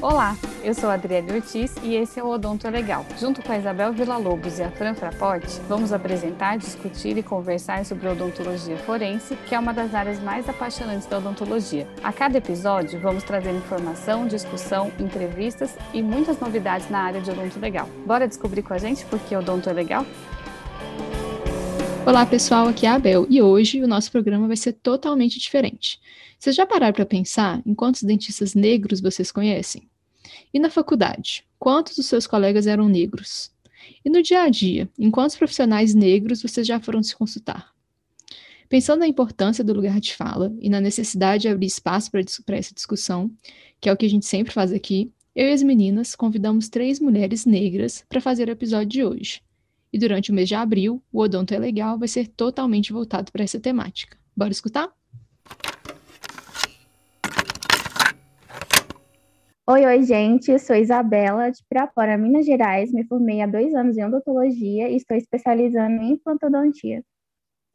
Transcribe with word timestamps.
Olá, 0.00 0.36
eu 0.62 0.72
sou 0.72 0.88
a 0.88 0.94
Adriele 0.94 1.32
Ortiz 1.32 1.74
e 1.82 1.96
esse 1.96 2.20
é 2.20 2.22
o 2.22 2.28
Odonto 2.28 2.68
Legal. 2.68 3.04
Junto 3.18 3.42
com 3.42 3.50
a 3.50 3.58
Isabel 3.58 3.92
Villa-Lobos 3.92 4.60
e 4.60 4.62
a 4.62 4.70
Fran 4.70 4.94
Fraporte, 4.94 5.60
vamos 5.68 5.92
apresentar, 5.92 6.56
discutir 6.58 7.18
e 7.18 7.24
conversar 7.24 7.84
sobre 7.84 8.08
odontologia 8.08 8.76
forense, 8.76 9.34
que 9.46 9.54
é 9.54 9.58
uma 9.58 9.74
das 9.74 9.94
áreas 9.96 10.20
mais 10.20 10.48
apaixonantes 10.48 11.08
da 11.08 11.18
odontologia. 11.18 11.88
A 12.04 12.12
cada 12.12 12.38
episódio, 12.38 13.00
vamos 13.00 13.24
trazer 13.24 13.50
informação, 13.50 14.28
discussão, 14.28 14.92
entrevistas 15.00 15.76
e 15.92 16.00
muitas 16.00 16.38
novidades 16.38 16.88
na 16.88 17.00
área 17.00 17.20
de 17.20 17.32
odonto 17.32 17.58
legal. 17.58 17.88
Bora 18.06 18.28
descobrir 18.28 18.62
com 18.62 18.74
a 18.74 18.78
gente 18.78 19.04
por 19.06 19.18
que 19.18 19.34
odonto 19.34 19.68
é 19.68 19.72
legal? 19.72 20.06
Olá 22.06 22.24
pessoal, 22.24 22.68
aqui 22.68 22.86
é 22.86 22.88
a 22.88 22.94
Abel 22.94 23.26
e 23.28 23.42
hoje 23.42 23.82
o 23.82 23.88
nosso 23.88 24.12
programa 24.12 24.46
vai 24.46 24.56
ser 24.56 24.74
totalmente 24.74 25.40
diferente. 25.40 25.98
Vocês 26.38 26.54
já 26.54 26.64
pararam 26.64 26.94
para 26.94 27.04
pensar 27.04 27.60
em 27.66 27.74
quantos 27.74 28.04
dentistas 28.04 28.54
negros 28.54 29.00
vocês 29.00 29.32
conhecem? 29.32 29.90
E 30.54 30.60
na 30.60 30.70
faculdade, 30.70 31.44
quantos 31.58 31.96
dos 31.96 32.06
seus 32.06 32.24
colegas 32.24 32.68
eram 32.68 32.88
negros? 32.88 33.50
E 34.04 34.08
no 34.08 34.22
dia 34.22 34.42
a 34.42 34.48
dia, 34.48 34.88
em 34.96 35.10
quantos 35.10 35.34
profissionais 35.34 35.94
negros 35.94 36.40
vocês 36.40 36.64
já 36.64 36.78
foram 36.78 37.02
se 37.02 37.16
consultar? 37.16 37.72
Pensando 38.68 39.00
na 39.00 39.08
importância 39.08 39.64
do 39.64 39.72
lugar 39.72 39.98
de 39.98 40.14
fala 40.14 40.54
e 40.60 40.70
na 40.70 40.80
necessidade 40.80 41.42
de 41.42 41.48
abrir 41.48 41.66
espaço 41.66 42.08
para 42.12 42.56
essa 42.56 42.72
discussão, 42.72 43.28
que 43.80 43.88
é 43.88 43.92
o 43.92 43.96
que 43.96 44.06
a 44.06 44.10
gente 44.10 44.26
sempre 44.26 44.52
faz 44.52 44.72
aqui, 44.72 45.10
eu 45.34 45.48
e 45.48 45.52
as 45.52 45.62
meninas 45.64 46.14
convidamos 46.14 46.68
três 46.68 47.00
mulheres 47.00 47.44
negras 47.44 48.04
para 48.08 48.20
fazer 48.20 48.46
o 48.46 48.52
episódio 48.52 48.86
de 48.86 49.04
hoje. 49.04 49.45
E 49.92 49.98
durante 49.98 50.30
o 50.30 50.34
mês 50.34 50.48
de 50.48 50.54
abril, 50.54 51.02
o 51.12 51.20
Odonto 51.20 51.54
é 51.54 51.58
Legal 51.58 51.98
vai 51.98 52.08
ser 52.08 52.28
totalmente 52.28 52.92
voltado 52.92 53.30
para 53.32 53.44
essa 53.44 53.60
temática. 53.60 54.16
Bora 54.36 54.52
escutar? 54.52 54.92
Oi, 59.68 59.84
oi, 59.84 60.02
gente. 60.04 60.50
Eu 60.50 60.58
sou 60.60 60.76
Isabela, 60.76 61.50
de 61.50 61.60
Pirapora, 61.68 62.16
Minas 62.16 62.46
Gerais. 62.46 62.92
Me 62.92 63.04
formei 63.04 63.40
há 63.40 63.46
dois 63.46 63.74
anos 63.74 63.96
em 63.96 64.04
odontologia 64.04 64.88
e 64.88 64.96
estou 64.96 65.16
especializando 65.16 66.02
em 66.02 66.12
implantodontia. 66.12 67.02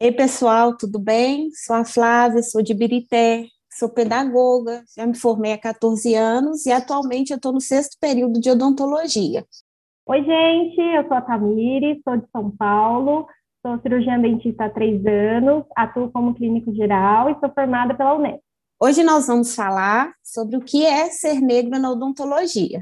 Ei, 0.00 0.10
pessoal, 0.10 0.76
tudo 0.76 0.98
bem? 0.98 1.50
Sou 1.52 1.76
a 1.76 1.84
Flávia, 1.84 2.42
sou 2.42 2.62
de 2.62 2.72
Birité, 2.72 3.46
sou 3.70 3.88
pedagoga, 3.88 4.82
já 4.96 5.06
me 5.06 5.14
formei 5.14 5.52
há 5.52 5.58
14 5.58 6.14
anos 6.14 6.66
e 6.66 6.72
atualmente 6.72 7.30
eu 7.30 7.36
estou 7.36 7.52
no 7.52 7.60
sexto 7.60 7.96
período 8.00 8.40
de 8.40 8.50
odontologia. 8.50 9.46
Oi, 10.04 10.24
gente, 10.24 10.80
eu 10.80 11.06
sou 11.06 11.16
a 11.16 11.20
Tamiri, 11.20 12.00
sou 12.02 12.16
de 12.16 12.26
São 12.32 12.50
Paulo, 12.50 13.24
sou 13.64 13.78
cirurgiã 13.82 14.20
dentista 14.20 14.64
há 14.64 14.68
três 14.68 15.00
anos, 15.06 15.64
atuo 15.76 16.10
como 16.10 16.34
clínico 16.34 16.74
geral 16.74 17.30
e 17.30 17.38
sou 17.38 17.48
formada 17.54 17.94
pela 17.94 18.16
Unesp. 18.16 18.42
Hoje 18.82 19.04
nós 19.04 19.28
vamos 19.28 19.54
falar 19.54 20.12
sobre 20.20 20.56
o 20.56 20.60
que 20.60 20.84
é 20.84 21.06
ser 21.06 21.40
negro 21.40 21.78
na 21.78 21.92
odontologia. 21.92 22.80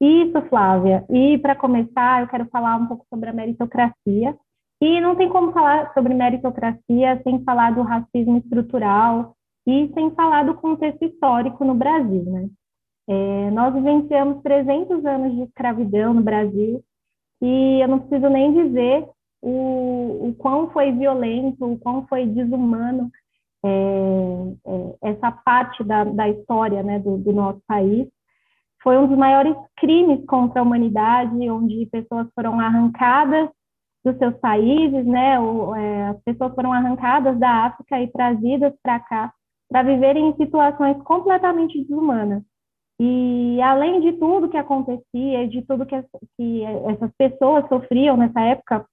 Isso, 0.00 0.40
Flávia. 0.48 1.04
E 1.10 1.38
para 1.38 1.56
começar, 1.56 2.22
eu 2.22 2.28
quero 2.28 2.46
falar 2.46 2.76
um 2.76 2.86
pouco 2.86 3.04
sobre 3.10 3.28
a 3.28 3.32
meritocracia. 3.32 4.38
E 4.80 5.00
não 5.00 5.16
tem 5.16 5.28
como 5.28 5.52
falar 5.52 5.92
sobre 5.92 6.14
meritocracia 6.14 7.20
sem 7.24 7.42
falar 7.42 7.74
do 7.74 7.82
racismo 7.82 8.38
estrutural 8.38 9.34
e 9.66 9.90
sem 9.92 10.12
falar 10.12 10.44
do 10.44 10.54
contexto 10.54 11.04
histórico 11.04 11.64
no 11.64 11.74
Brasil, 11.74 12.22
né? 12.26 12.48
É, 13.12 13.50
nós 13.50 13.74
vivenciamos 13.74 14.40
300 14.40 15.04
anos 15.04 15.34
de 15.34 15.42
escravidão 15.42 16.14
no 16.14 16.22
Brasil 16.22 16.80
e 17.42 17.80
eu 17.82 17.88
não 17.88 17.98
preciso 17.98 18.28
nem 18.28 18.54
dizer 18.54 19.04
o, 19.42 20.28
o 20.28 20.34
quão 20.38 20.70
foi 20.70 20.92
violento, 20.92 21.64
o 21.64 21.76
quão 21.76 22.06
foi 22.06 22.24
desumano 22.24 23.10
é, 23.64 23.68
é, 24.64 25.10
essa 25.10 25.32
parte 25.32 25.82
da, 25.82 26.04
da 26.04 26.28
história 26.28 26.84
né, 26.84 27.00
do, 27.00 27.18
do, 27.18 27.32
nosso 27.32 27.60
país. 27.66 28.06
Foi 28.80 28.96
um 28.96 29.08
dos 29.08 29.18
maiores 29.18 29.56
crimes 29.76 30.24
contra 30.26 30.60
a 30.60 30.62
humanidade, 30.62 31.50
onde 31.50 31.86
pessoas 31.86 32.28
foram 32.32 32.60
arrancadas 32.60 33.48
dos 34.04 34.16
seus 34.18 34.36
países, 34.36 35.04
né, 35.04 35.34
é, 35.34 36.02
as 36.10 36.22
pessoas 36.22 36.54
foram 36.54 36.72
arrancadas 36.72 37.36
da 37.40 37.66
África 37.66 38.00
e 38.00 38.06
trazidas 38.06 38.72
para 38.80 39.00
cá 39.00 39.32
para 39.68 39.82
viverem 39.82 40.28
em 40.28 40.36
situações 40.36 40.96
completamente 41.02 41.80
desumanas. 41.82 42.42
E 43.02 43.58
além 43.62 44.02
de 44.02 44.12
tudo 44.18 44.50
que 44.50 44.58
acontecia, 44.58 45.48
de 45.48 45.62
tudo 45.62 45.86
que, 45.86 45.96
que 46.36 46.62
essas 46.86 47.10
pessoas 47.16 47.66
sofriam 47.66 48.14
nessa 48.14 48.38
época, 48.42 48.84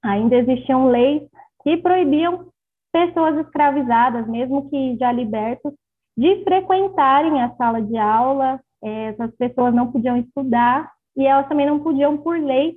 ainda 0.00 0.36
existiam 0.36 0.86
leis 0.86 1.28
que 1.64 1.76
proibiam 1.78 2.46
pessoas 2.92 3.36
escravizadas, 3.38 4.28
mesmo 4.28 4.70
que 4.70 4.96
já 4.96 5.10
libertos, 5.10 5.72
de 6.16 6.44
frequentarem 6.44 7.42
a 7.42 7.52
sala 7.56 7.82
de 7.82 7.98
aula. 7.98 8.60
É, 8.80 9.06
essas 9.06 9.34
pessoas 9.34 9.74
não 9.74 9.90
podiam 9.90 10.16
estudar 10.16 10.88
e 11.16 11.26
elas 11.26 11.48
também 11.48 11.66
não 11.66 11.80
podiam, 11.80 12.16
por 12.16 12.38
lei, 12.38 12.76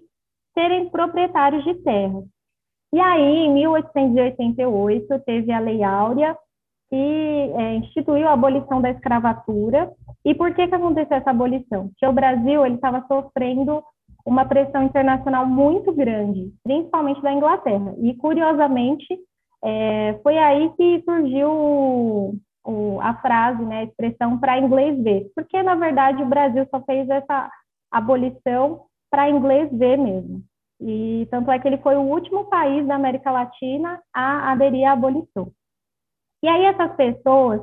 serem 0.58 0.90
proprietários 0.90 1.64
de 1.64 1.76
terras. 1.76 2.26
E 2.92 3.00
aí, 3.00 3.46
em 3.46 3.54
1888, 3.54 5.20
teve 5.28 5.52
a 5.52 5.60
Lei 5.60 5.84
Áurea, 5.84 6.36
que 6.92 7.54
é, 7.56 7.76
instituiu 7.76 8.28
a 8.28 8.34
abolição 8.34 8.82
da 8.82 8.92
escravatura. 8.92 9.90
E 10.26 10.36
por 10.36 10.54
que, 10.54 10.68
que 10.68 10.76
aconteceu 10.76 11.16
essa 11.16 11.32
abolição? 11.32 11.88
Porque 11.88 12.06
o 12.06 12.12
Brasil 12.12 12.66
ele 12.66 12.76
estava 12.76 13.06
sofrendo 13.08 13.82
uma 14.26 14.46
pressão 14.46 14.84
internacional 14.84 15.46
muito 15.46 15.94
grande, 15.94 16.52
principalmente 16.64 17.22
da 17.22 17.32
Inglaterra. 17.32 17.96
E, 17.98 18.14
curiosamente, 18.16 19.08
é, 19.64 20.20
foi 20.22 20.38
aí 20.38 20.70
que 20.76 21.02
surgiu 21.06 21.50
o, 21.50 22.36
o, 22.66 23.00
a 23.02 23.14
frase, 23.22 23.64
né, 23.64 23.80
a 23.80 23.84
expressão 23.84 24.38
para 24.38 24.60
inglês 24.60 25.02
ver, 25.02 25.32
porque 25.34 25.64
na 25.64 25.76
verdade 25.76 26.22
o 26.22 26.28
Brasil 26.28 26.68
só 26.70 26.82
fez 26.82 27.10
essa 27.10 27.50
abolição 27.90 28.82
para 29.10 29.30
inglês 29.30 29.70
ver 29.72 29.98
mesmo. 29.98 30.44
E 30.80 31.28
tanto 31.30 31.52
é 31.52 31.60
que 31.60 31.68
ele 31.68 31.78
foi 31.78 31.96
o 31.96 32.02
último 32.02 32.46
país 32.46 32.86
da 32.88 32.96
América 32.96 33.32
Latina 33.32 34.02
a 34.14 34.52
aderir 34.52 34.88
à 34.88 34.94
abolição. 34.94 35.52
E 36.44 36.48
aí 36.48 36.66
essas 36.66 36.96
pessoas 36.96 37.62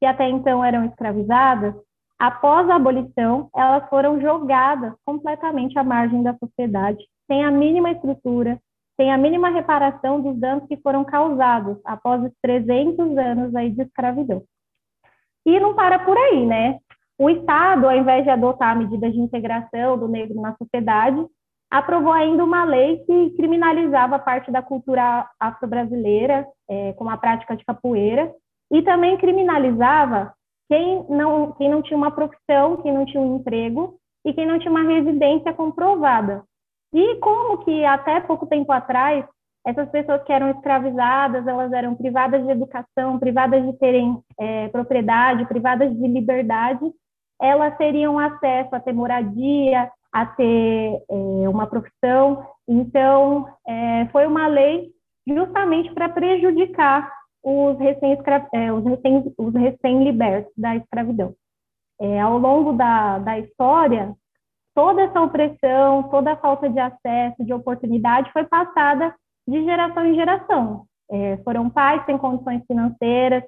que 0.00 0.06
até 0.06 0.28
então 0.28 0.64
eram 0.64 0.84
escravizadas, 0.86 1.74
após 2.18 2.68
a 2.68 2.76
abolição, 2.76 3.48
elas 3.54 3.88
foram 3.88 4.20
jogadas 4.20 4.92
completamente 5.04 5.78
à 5.78 5.84
margem 5.84 6.22
da 6.22 6.36
sociedade, 6.36 7.04
sem 7.26 7.44
a 7.44 7.50
mínima 7.50 7.90
estrutura, 7.90 8.58
sem 8.96 9.12
a 9.12 9.18
mínima 9.18 9.48
reparação 9.48 10.20
dos 10.20 10.38
danos 10.38 10.66
que 10.68 10.76
foram 10.76 11.04
causados 11.04 11.78
após 11.84 12.22
os 12.22 12.32
300 12.42 13.16
anos 13.18 13.54
aí 13.54 13.70
de 13.70 13.82
escravidão. 13.82 14.42
E 15.46 15.58
não 15.60 15.74
para 15.74 15.98
por 15.98 16.16
aí, 16.16 16.46
né? 16.46 16.78
O 17.18 17.30
Estado, 17.30 17.86
ao 17.86 17.96
invés 17.96 18.24
de 18.24 18.30
adotar 18.30 18.76
medidas 18.76 19.12
de 19.12 19.20
integração 19.20 19.98
do 19.98 20.08
negro 20.08 20.40
na 20.40 20.56
sociedade, 20.56 21.24
aprovou 21.70 22.12
ainda 22.12 22.44
uma 22.44 22.64
lei 22.64 22.98
que 23.04 23.30
criminalizava 23.30 24.18
parte 24.18 24.50
da 24.50 24.62
cultura 24.62 25.28
afro-brasileira, 25.40 26.46
é, 26.68 26.92
como 26.94 27.10
a 27.10 27.16
prática 27.16 27.56
de 27.56 27.64
capoeira, 27.64 28.32
e 28.70 28.82
também 28.82 29.16
criminalizava 29.16 30.32
quem 30.68 31.04
não, 31.08 31.52
quem 31.52 31.68
não 31.68 31.82
tinha 31.82 31.96
uma 31.96 32.10
profissão, 32.10 32.76
quem 32.78 32.92
não 32.92 33.04
tinha 33.04 33.20
um 33.20 33.36
emprego 33.36 33.98
e 34.24 34.32
quem 34.32 34.46
não 34.46 34.58
tinha 34.58 34.70
uma 34.70 34.82
residência 34.82 35.52
comprovada, 35.52 36.42
e 36.94 37.16
como 37.16 37.58
que 37.64 37.84
até 37.84 38.20
pouco 38.20 38.46
tempo 38.46 38.70
atrás, 38.70 39.24
essas 39.66 39.88
pessoas 39.90 40.22
que 40.22 40.32
eram 40.32 40.50
escravizadas, 40.50 41.46
elas 41.46 41.72
eram 41.72 41.94
privadas 41.94 42.44
de 42.44 42.50
educação, 42.52 43.18
privadas 43.18 43.64
de 43.64 43.72
terem 43.78 44.22
é, 44.38 44.68
propriedade, 44.68 45.44
privadas 45.46 45.92
de 45.92 46.06
liberdade, 46.06 46.84
elas 47.40 47.76
teriam 47.76 48.18
acesso 48.18 48.74
a 48.74 48.80
ter 48.80 48.92
moradia, 48.92 49.90
a 50.14 50.24
ter 50.24 51.02
é, 51.10 51.48
uma 51.48 51.66
profissão. 51.66 52.46
Então, 52.68 53.48
é, 53.66 54.06
foi 54.12 54.26
uma 54.26 54.46
lei 54.46 54.92
justamente 55.26 55.92
para 55.92 56.08
prejudicar 56.08 57.12
os 57.42 57.76
recém-libertos 57.78 58.48
é, 58.54 58.72
os 58.72 58.84
recém, 58.84 59.34
recém 59.56 60.18
da 60.56 60.76
escravidão. 60.76 61.34
É, 62.00 62.20
ao 62.20 62.38
longo 62.38 62.72
da, 62.72 63.18
da 63.18 63.38
história, 63.40 64.14
toda 64.72 65.02
essa 65.02 65.20
opressão, 65.20 66.04
toda 66.04 66.32
a 66.32 66.36
falta 66.36 66.70
de 66.70 66.78
acesso, 66.78 67.44
de 67.44 67.52
oportunidade 67.52 68.32
foi 68.32 68.44
passada 68.44 69.12
de 69.48 69.64
geração 69.64 70.06
em 70.06 70.14
geração. 70.14 70.86
É, 71.10 71.38
foram 71.38 71.68
pais 71.68 72.04
sem 72.06 72.16
condições 72.16 72.62
financeiras, 72.66 73.42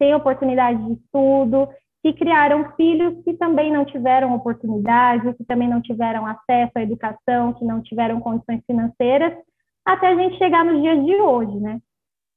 sem 0.00 0.14
oportunidade 0.14 0.82
de 0.84 0.92
estudo, 0.92 1.68
que 2.02 2.12
criaram 2.12 2.72
filhos 2.74 3.22
que 3.24 3.32
também 3.34 3.72
não 3.72 3.84
tiveram 3.84 4.34
oportunidade, 4.34 5.34
que 5.34 5.44
também 5.44 5.68
não 5.68 5.80
tiveram 5.80 6.26
acesso 6.26 6.72
à 6.74 6.82
educação, 6.82 7.52
que 7.54 7.64
não 7.64 7.80
tiveram 7.80 8.20
condições 8.20 8.60
financeiras, 8.66 9.32
até 9.84 10.08
a 10.08 10.16
gente 10.16 10.36
chegar 10.36 10.64
nos 10.64 10.82
dias 10.82 11.04
de 11.04 11.14
hoje, 11.14 11.60
né? 11.60 11.80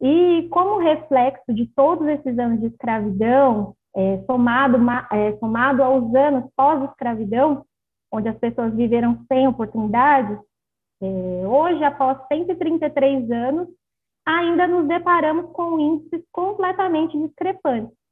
E 0.02 0.48
como 0.52 0.80
reflexo 0.80 1.52
de 1.54 1.66
todos 1.76 2.08
esses 2.08 2.38
anos 2.38 2.60
de 2.60 2.68
escravidão, 2.68 3.74
é, 3.96 4.22
somado, 4.26 4.78
é, 5.12 5.36
somado 5.38 5.82
aos 5.82 6.14
anos 6.14 6.50
pós-escravidão, 6.56 7.66
onde 8.12 8.30
as 8.30 8.38
pessoas 8.38 8.74
viveram 8.76 9.26
sem 9.28 9.48
oportunidades, 9.48 10.38
é, 11.02 11.48
hoje, 11.48 11.84
após 11.84 12.20
133 12.28 13.32
anos, 13.32 13.68
ainda 14.26 14.68
nos 14.68 14.88
deparamos 14.88 15.52
com 15.54 15.80
índices 15.80 16.24
completamente 16.32 17.18
discrepantes. 17.18 18.05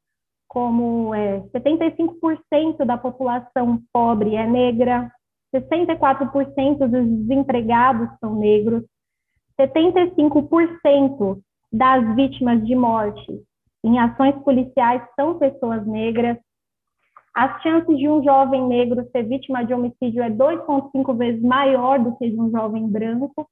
Como 0.48 1.14
é, 1.14 1.42
75% 1.56 2.86
da 2.86 2.98
população 2.98 3.82
pobre 3.92 4.36
é 4.36 4.46
negra, 4.46 5.12
64% 5.54 6.88
dos 6.88 7.20
desempregados 7.20 8.10
são 8.20 8.36
negros, 8.36 8.84
75% 9.60 11.40
das 11.72 12.16
vítimas 12.16 12.66
de 12.66 12.76
morte 12.76 13.44
em 13.84 14.00
ações 14.00 14.36
policiais 14.44 15.04
são 15.16 15.38
pessoas 15.38 15.86
negras. 15.86 16.38
As 17.36 17.62
chances 17.62 17.98
de 17.98 18.08
um 18.08 18.24
jovem 18.24 18.66
negro 18.68 19.06
ser 19.12 19.24
vítima 19.24 19.66
de 19.66 19.74
homicídio 19.74 20.24
é 20.24 20.30
2,5 20.30 21.18
vezes 21.18 21.42
maior 21.42 22.00
do 22.00 22.16
que 22.16 22.30
de 22.30 22.40
um 22.40 22.50
jovem 22.52 22.88
branco. 22.88 23.50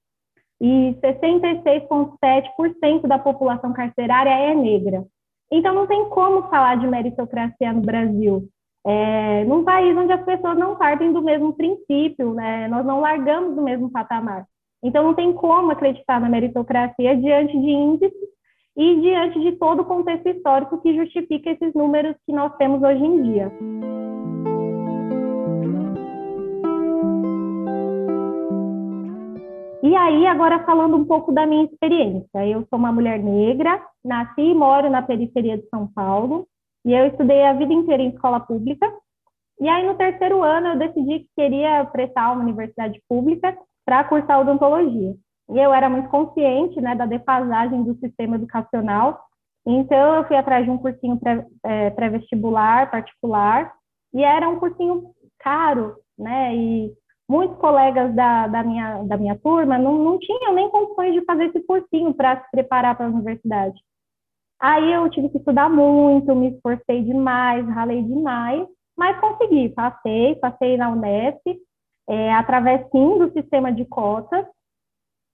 E 0.61 0.95
66,7% 1.01 3.07
da 3.07 3.17
população 3.17 3.73
carcerária 3.73 4.29
é 4.29 4.53
negra. 4.53 5.03
Então, 5.51 5.75
não 5.75 5.85
tem 5.85 6.07
como 6.09 6.43
falar 6.43 6.75
de 6.75 6.87
meritocracia 6.87 7.73
no 7.73 7.81
Brasil. 7.81 8.47
É, 8.87 9.43
num 9.43 9.63
país 9.63 9.95
onde 9.95 10.13
as 10.13 10.23
pessoas 10.23 10.57
não 10.57 10.75
partem 10.75 11.11
do 11.11 11.21
mesmo 11.21 11.53
princípio, 11.53 12.33
né? 12.33 12.67
nós 12.67 12.85
não 12.85 13.01
largamos 13.01 13.55
do 13.55 13.61
mesmo 13.61 13.91
patamar. 13.91 14.45
Então, 14.81 15.03
não 15.03 15.13
tem 15.13 15.33
como 15.33 15.71
acreditar 15.71 16.19
na 16.19 16.29
meritocracia 16.29 17.15
diante 17.17 17.51
de 17.51 17.69
índices 17.69 18.31
e 18.77 19.01
diante 19.01 19.39
de 19.41 19.51
todo 19.57 19.81
o 19.81 19.85
contexto 19.85 20.29
histórico 20.29 20.81
que 20.81 20.95
justifica 20.95 21.51
esses 21.51 21.73
números 21.73 22.15
que 22.25 22.31
nós 22.31 22.55
temos 22.55 22.81
hoje 22.81 23.03
em 23.03 23.21
dia. 23.23 23.51
E 29.83 29.95
aí, 29.95 30.25
agora 30.25 30.63
falando 30.63 30.95
um 30.95 31.05
pouco 31.05 31.33
da 31.33 31.45
minha 31.45 31.65
experiência. 31.65 32.47
Eu 32.47 32.65
sou 32.69 32.79
uma 32.79 32.91
mulher 32.91 33.19
negra, 33.19 33.81
nasci 34.03 34.41
e 34.41 34.53
moro 34.53 34.89
na 34.89 35.01
periferia 35.01 35.57
de 35.57 35.67
São 35.69 35.87
Paulo, 35.87 36.47
e 36.85 36.93
eu 36.93 37.07
estudei 37.07 37.43
a 37.43 37.53
vida 37.53 37.73
inteira 37.73 38.01
em 38.01 38.09
escola 38.09 38.39
pública. 38.39 38.91
E 39.59 39.69
aí, 39.69 39.85
no 39.85 39.95
terceiro 39.95 40.41
ano, 40.43 40.69
eu 40.69 40.79
decidi 40.79 41.19
que 41.19 41.29
queria 41.35 41.85
prestar 41.85 42.31
uma 42.31 42.41
universidade 42.41 42.99
pública 43.07 43.55
para 43.85 44.03
cursar 44.03 44.39
odontologia. 44.39 45.13
E 45.49 45.59
eu 45.59 45.73
era 45.73 45.89
muito 45.89 46.09
consciente 46.09 46.79
né, 46.81 46.95
da 46.95 47.05
defasagem 47.05 47.83
do 47.83 47.95
sistema 47.99 48.35
educacional, 48.35 49.19
então 49.65 50.15
eu 50.15 50.23
fui 50.25 50.35
atrás 50.35 50.65
de 50.65 50.71
um 50.71 50.77
cursinho 50.77 51.19
é, 51.63 51.89
pré-vestibular 51.91 52.89
particular, 52.89 53.71
e 54.13 54.23
era 54.23 54.49
um 54.49 54.59
cursinho 54.59 55.11
caro, 55.39 55.95
né? 56.17 56.55
E 56.55 56.93
muitos 57.29 57.57
colegas 57.59 58.13
da, 58.13 58.47
da, 58.47 58.63
minha, 58.63 59.03
da 59.03 59.17
minha 59.17 59.37
turma 59.39 59.77
não, 59.77 59.97
não 59.97 60.19
tinham 60.19 60.53
nem 60.53 60.69
condições 60.69 61.13
de 61.13 61.23
fazer 61.23 61.45
esse 61.45 61.61
cursinho 61.61 62.13
para 62.13 62.41
se 62.41 62.51
preparar 62.51 62.95
para 62.95 63.05
a 63.05 63.09
universidade. 63.09 63.79
Aí 64.61 64.93
eu 64.93 65.09
tive 65.09 65.29
que 65.29 65.39
estudar 65.39 65.69
muito, 65.69 66.35
me 66.35 66.49
esforcei 66.49 67.03
demais, 67.03 67.67
ralei 67.67 68.03
demais, 68.03 68.67
mas 68.95 69.19
consegui, 69.19 69.69
passei, 69.69 70.35
passei 70.35 70.77
na 70.77 70.91
Unesp, 70.91 71.41
é, 72.07 72.33
através 72.33 72.87
sim 72.91 73.17
do 73.17 73.31
sistema 73.31 73.73
de 73.73 73.83
cotas. 73.85 74.45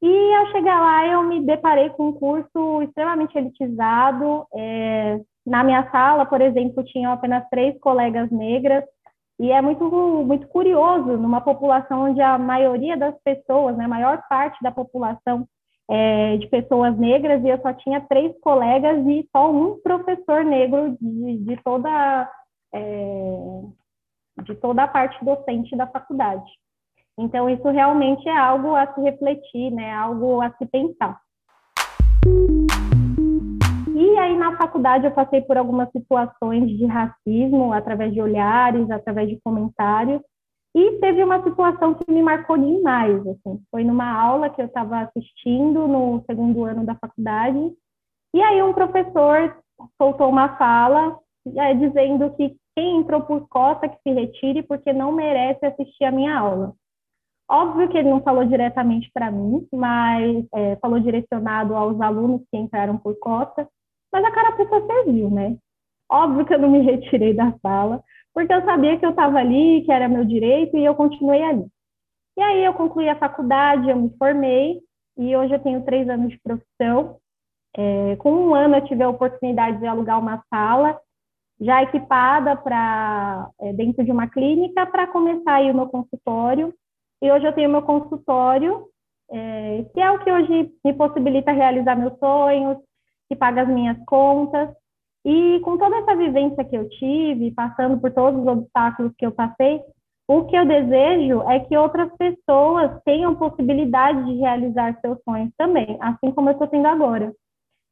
E 0.01 0.33
ao 0.35 0.47
chegar 0.47 0.79
lá, 0.79 1.05
eu 1.07 1.23
me 1.23 1.43
deparei 1.43 1.89
com 1.89 2.09
um 2.09 2.13
curso 2.13 2.81
extremamente 2.83 3.37
elitizado. 3.37 4.47
É, 4.55 5.19
na 5.45 5.63
minha 5.63 5.89
sala, 5.91 6.25
por 6.25 6.39
exemplo, 6.39 6.83
tinham 6.85 7.11
apenas 7.11 7.43
três 7.49 7.77
colegas 7.79 8.31
negras, 8.31 8.83
e 9.39 9.51
é 9.51 9.61
muito, 9.61 9.83
muito 10.25 10.47
curioso, 10.47 11.17
numa 11.17 11.41
população 11.41 12.09
onde 12.09 12.21
a 12.21 12.37
maioria 12.37 12.97
das 12.97 13.15
pessoas, 13.23 13.75
né, 13.77 13.85
a 13.85 13.89
maior 13.89 14.23
parte 14.29 14.61
da 14.63 14.71
população 14.71 15.47
é, 15.89 16.37
de 16.37 16.47
pessoas 16.47 16.97
negras, 16.97 17.43
e 17.43 17.49
eu 17.49 17.59
só 17.61 17.73
tinha 17.73 18.01
três 18.01 18.37
colegas 18.41 19.05
e 19.05 19.27
só 19.31 19.51
um 19.51 19.79
professor 19.79 20.43
negro 20.43 20.97
de, 20.99 21.37
de 21.37 21.57
toda, 21.63 22.29
é, 22.73 23.61
de 24.43 24.55
toda 24.55 24.83
a 24.83 24.87
parte 24.87 25.23
docente 25.23 25.75
da 25.75 25.87
faculdade. 25.87 26.49
Então, 27.19 27.49
isso 27.49 27.67
realmente 27.69 28.27
é 28.29 28.37
algo 28.37 28.75
a 28.75 28.93
se 28.93 29.01
refletir, 29.01 29.71
né? 29.71 29.91
algo 29.91 30.39
a 30.41 30.51
se 30.51 30.65
pensar. 30.67 31.19
E 33.95 34.19
aí, 34.19 34.37
na 34.37 34.55
faculdade, 34.57 35.05
eu 35.05 35.11
passei 35.11 35.41
por 35.41 35.57
algumas 35.57 35.89
situações 35.91 36.69
de 36.69 36.85
racismo, 36.85 37.73
através 37.73 38.13
de 38.13 38.21
olhares, 38.21 38.91
através 38.91 39.29
de 39.29 39.39
comentários. 39.41 40.21
E 40.75 40.99
teve 40.99 41.23
uma 41.23 41.43
situação 41.43 41.93
que 41.93 42.11
me 42.11 42.21
marcou 42.21 42.57
demais. 42.57 43.25
Assim. 43.27 43.61
Foi 43.71 43.83
numa 43.83 44.11
aula 44.11 44.49
que 44.49 44.61
eu 44.61 44.65
estava 44.65 44.99
assistindo 44.99 45.87
no 45.87 46.23
segundo 46.25 46.63
ano 46.63 46.85
da 46.85 46.95
faculdade. 46.95 47.73
E 48.33 48.41
aí, 48.41 48.61
um 48.61 48.73
professor 48.73 49.57
soltou 49.97 50.29
uma 50.29 50.57
fala 50.57 51.17
é, 51.55 51.73
dizendo 51.73 52.29
que 52.35 52.55
quem 52.75 52.97
entrou 52.97 53.21
por 53.21 53.47
cota 53.47 53.89
que 53.89 53.97
se 54.03 54.11
retire 54.13 54.61
porque 54.63 54.93
não 54.93 55.11
merece 55.11 55.65
assistir 55.65 56.05
a 56.05 56.11
minha 56.11 56.37
aula. 56.37 56.75
Óbvio 57.49 57.87
que 57.89 57.97
ele 57.97 58.09
não 58.09 58.21
falou 58.21 58.45
diretamente 58.45 59.09
para 59.13 59.31
mim, 59.31 59.65
mas 59.73 60.45
é, 60.53 60.75
falou 60.75 60.99
direcionado 60.99 61.75
aos 61.75 61.99
alunos 62.01 62.41
que 62.51 62.57
entraram 62.57 62.97
por 62.97 63.17
cota, 63.19 63.67
mas 64.11 64.23
a 64.23 64.31
carapuça 64.31 64.85
serviu, 64.85 65.29
né? 65.31 65.57
Óbvio 66.09 66.45
que 66.45 66.53
eu 66.53 66.59
não 66.59 66.69
me 66.69 66.81
retirei 66.81 67.33
da 67.33 67.53
sala, 67.61 68.03
porque 68.33 68.53
eu 68.53 68.63
sabia 68.63 68.97
que 68.97 69.05
eu 69.05 69.11
estava 69.11 69.39
ali, 69.39 69.83
que 69.83 69.91
era 69.91 70.07
meu 70.07 70.23
direito, 70.25 70.77
e 70.77 70.85
eu 70.85 70.95
continuei 70.95 71.43
ali. 71.43 71.67
E 72.37 72.41
aí 72.41 72.63
eu 72.63 72.73
concluí 72.73 73.09
a 73.09 73.17
faculdade, 73.17 73.89
eu 73.89 73.95
me 73.95 74.09
formei, 74.17 74.79
e 75.17 75.35
hoje 75.35 75.53
eu 75.53 75.59
tenho 75.59 75.83
três 75.83 76.07
anos 76.07 76.29
de 76.31 76.39
profissão. 76.39 77.17
É, 77.75 78.15
com 78.17 78.31
um 78.31 78.55
ano 78.55 78.75
eu 78.75 78.85
tive 78.85 79.03
a 79.03 79.09
oportunidade 79.09 79.79
de 79.79 79.87
alugar 79.87 80.19
uma 80.19 80.43
sala, 80.49 80.99
já 81.59 81.81
equipada 81.81 82.55
para 82.55 83.49
é, 83.59 83.73
dentro 83.73 84.03
de 84.05 84.11
uma 84.11 84.27
clínica, 84.29 84.85
para 84.85 85.07
começar 85.07 85.55
aí 85.55 85.71
o 85.71 85.75
meu 85.75 85.87
consultório 85.87 86.73
e 87.21 87.31
hoje 87.31 87.45
eu 87.45 87.53
tenho 87.53 87.69
meu 87.69 87.81
consultório, 87.81 88.87
é, 89.31 89.85
que 89.93 89.99
é 89.99 90.11
o 90.11 90.19
que 90.19 90.31
hoje 90.31 90.71
me 90.85 90.93
possibilita 90.93 91.51
realizar 91.51 91.95
meus 91.95 92.17
sonhos, 92.19 92.77
que 93.27 93.35
paga 93.35 93.63
as 93.63 93.67
minhas 93.67 93.97
contas. 94.05 94.69
E 95.25 95.59
com 95.61 95.77
toda 95.77 95.97
essa 95.97 96.15
vivência 96.15 96.63
que 96.63 96.75
eu 96.75 96.87
tive, 96.89 97.51
passando 97.51 97.99
por 97.99 98.11
todos 98.11 98.41
os 98.41 98.47
obstáculos 98.47 99.13
que 99.17 99.25
eu 99.25 99.31
passei, 99.31 99.81
o 100.27 100.45
que 100.45 100.57
eu 100.57 100.65
desejo 100.65 101.41
é 101.49 101.59
que 101.59 101.77
outras 101.77 102.11
pessoas 102.17 103.01
tenham 103.05 103.35
possibilidade 103.35 104.25
de 104.25 104.39
realizar 104.39 104.97
seus 104.99 105.17
sonhos 105.23 105.51
também, 105.57 105.97
assim 106.01 106.31
como 106.31 106.49
eu 106.49 106.53
estou 106.53 106.67
tendo 106.67 106.87
agora. 106.87 107.33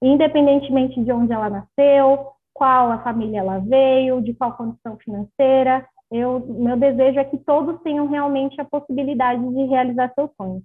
Independentemente 0.02 1.02
de 1.02 1.12
onde 1.12 1.32
ela 1.32 1.50
nasceu, 1.50 2.28
qual 2.54 2.92
a 2.92 3.00
família 3.00 3.40
ela 3.40 3.60
veio, 3.60 4.22
de 4.22 4.34
qual 4.34 4.56
condição 4.56 4.98
financeira, 4.98 5.86
eu, 6.12 6.40
meu 6.40 6.78
desejo 6.78 7.20
é 7.20 7.24
que 7.24 7.38
todos 7.38 7.82
tenham 7.82 8.08
realmente 8.08 8.60
a 8.62 8.66
possibilidade 8.66 9.42
de 9.42 9.66
realizar 9.66 10.12
seus 10.14 10.30
sonhos. 10.36 10.64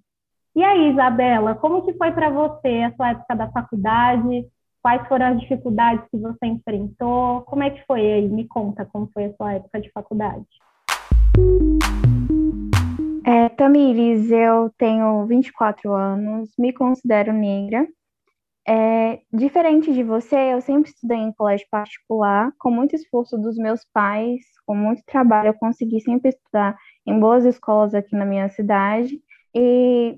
E 0.55 0.62
aí, 0.62 0.90
Isabela, 0.90 1.55
como 1.55 1.83
que 1.83 1.95
foi 1.95 2.12
para 2.12 2.31
você 2.31 2.83
a 2.83 2.95
sua 2.95 3.11
época 3.11 3.35
da 3.37 3.50
faculdade? 3.50 4.47
Quais 4.83 5.07
foram 5.09 5.27
as 5.27 5.41
dificuldades 5.41 6.05
que 6.11 6.19
você 6.19 6.47
enfrentou? 6.47 7.43
Como 7.43 7.63
é 7.63 7.71
que 7.71 7.85
foi 7.87 8.01
aí? 8.01 8.29
Me 8.29 8.47
conta 8.47 8.85
como 8.87 9.11
foi 9.13 9.27
a 9.27 9.35
sua 9.35 9.55
época 9.55 9.81
de 9.81 9.91
faculdade. 9.93 10.47
É, 13.27 13.49
Tamires, 13.51 14.31
eu 14.31 14.71
tenho 14.79 15.27
24 15.27 15.93
anos, 15.93 16.51
me 16.59 16.73
considero 16.73 17.33
negra 17.33 17.87
é, 18.71 19.21
diferente 19.33 19.93
de 19.93 20.03
você, 20.03 20.55
eu 20.55 20.61
sempre 20.61 20.91
estudei 20.91 21.19
em 21.19 21.33
colégio 21.33 21.67
particular, 21.71 22.53
com 22.59 22.71
muito 22.71 22.95
esforço 22.95 23.37
dos 23.39 23.57
meus 23.57 23.85
pais, 23.93 24.43
com 24.67 24.75
muito 24.77 25.03
trabalho, 25.05 25.49
eu 25.49 25.55
consegui 25.55 26.01
sempre 26.01 26.29
estudar 26.29 26.77
em 27.07 27.19
boas 27.19 27.45
escolas 27.45 27.95
aqui 27.95 28.15
na 28.15 28.25
minha 28.25 28.49
cidade. 28.49 29.21
E 29.53 30.17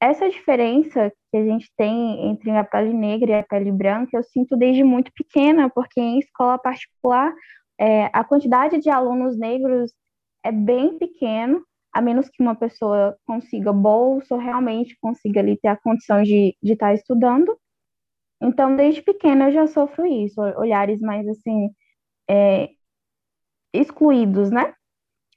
essa 0.00 0.28
diferença 0.30 1.12
que 1.30 1.36
a 1.36 1.44
gente 1.44 1.70
tem 1.76 2.30
entre 2.30 2.50
a 2.50 2.64
pele 2.64 2.92
negra 2.92 3.30
e 3.30 3.34
a 3.34 3.42
pele 3.42 3.72
branca, 3.72 4.16
eu 4.16 4.22
sinto 4.22 4.56
desde 4.56 4.84
muito 4.84 5.12
pequena, 5.12 5.68
porque 5.68 6.00
em 6.00 6.18
escola 6.20 6.58
particular, 6.58 7.34
é, 7.78 8.06
a 8.12 8.24
quantidade 8.24 8.78
de 8.78 8.90
alunos 8.90 9.36
negros 9.36 9.92
é 10.44 10.52
bem 10.52 10.98
pequeno, 10.98 11.64
a 11.92 12.00
menos 12.00 12.28
que 12.28 12.42
uma 12.42 12.54
pessoa 12.54 13.16
consiga 13.26 13.72
bolsa 13.72 14.36
realmente 14.36 14.96
consiga 15.00 15.40
ali 15.40 15.58
ter 15.58 15.68
a 15.68 15.76
condição 15.76 16.22
de, 16.22 16.56
de 16.62 16.72
estar 16.72 16.94
estudando. 16.94 17.58
Então, 18.40 18.76
desde 18.76 19.02
pequena 19.02 19.48
eu 19.48 19.52
já 19.52 19.66
sofro 19.66 20.06
isso, 20.06 20.40
olhares 20.40 21.00
mais 21.00 21.26
assim, 21.26 21.70
é, 22.30 22.68
excluídos, 23.72 24.50
né? 24.50 24.74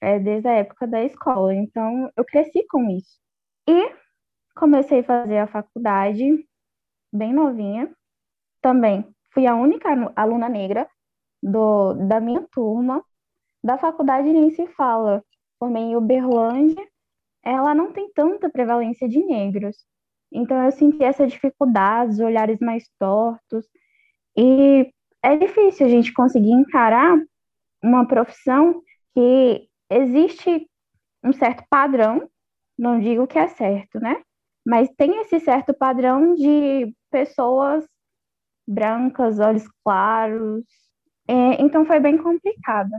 É, 0.01 0.19
desde 0.19 0.47
a 0.47 0.53
época 0.53 0.87
da 0.87 1.03
escola. 1.03 1.53
Então, 1.55 2.11
eu 2.15 2.25
cresci 2.25 2.65
com 2.67 2.89
isso. 2.89 3.19
E 3.67 3.91
comecei 4.55 4.99
a 4.99 5.03
fazer 5.03 5.37
a 5.37 5.47
faculdade 5.47 6.45
bem 7.11 7.33
novinha. 7.33 7.91
Também 8.61 9.05
fui 9.33 9.47
a 9.47 9.55
única 9.55 9.89
aluna 10.15 10.47
negra 10.49 10.87
do, 11.41 11.93
da 11.93 12.19
minha 12.19 12.45
turma. 12.51 13.03
Da 13.63 13.77
faculdade 13.77 14.31
nem 14.31 14.49
se 14.51 14.67
fala. 14.67 15.23
Formei 15.59 15.83
em 15.83 15.95
Uberlândia. 15.95 16.87
Ela 17.43 17.73
não 17.73 17.91
tem 17.91 18.11
tanta 18.13 18.49
prevalência 18.49 19.07
de 19.07 19.23
negros. 19.23 19.77
Então 20.31 20.63
eu 20.63 20.71
senti 20.71 21.03
essa 21.03 21.27
dificuldade, 21.27 22.23
olhares 22.23 22.59
mais 22.59 22.87
tortos. 22.97 23.65
E 24.37 24.91
é 25.23 25.35
difícil 25.35 25.85
a 25.85 25.89
gente 25.89 26.13
conseguir 26.13 26.51
encarar 26.51 27.17
uma 27.83 28.07
profissão 28.07 28.81
que 29.13 29.67
existe 29.89 30.67
um 31.23 31.33
certo 31.33 31.63
padrão, 31.69 32.29
não 32.77 32.99
digo 32.99 33.27
que 33.27 33.37
é 33.37 33.47
certo, 33.47 33.99
né? 33.99 34.21
Mas 34.65 34.89
tem 34.97 35.21
esse 35.21 35.39
certo 35.39 35.73
padrão 35.73 36.35
de 36.35 36.95
pessoas 37.09 37.85
brancas, 38.67 39.39
olhos 39.39 39.67
claros. 39.83 40.63
É, 41.27 41.61
então 41.61 41.85
foi 41.85 41.99
bem 41.99 42.17
complicado. 42.17 42.91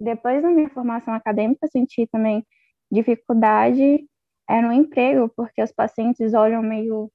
Depois 0.00 0.42
da 0.42 0.50
minha 0.50 0.68
formação 0.70 1.14
acadêmica, 1.14 1.66
senti 1.68 2.06
também 2.08 2.44
dificuldade 2.90 4.06
é, 4.48 4.60
no 4.62 4.72
emprego, 4.72 5.30
porque 5.36 5.62
os 5.62 5.72
pacientes 5.72 6.34
olham 6.34 6.62
meio 6.62 7.10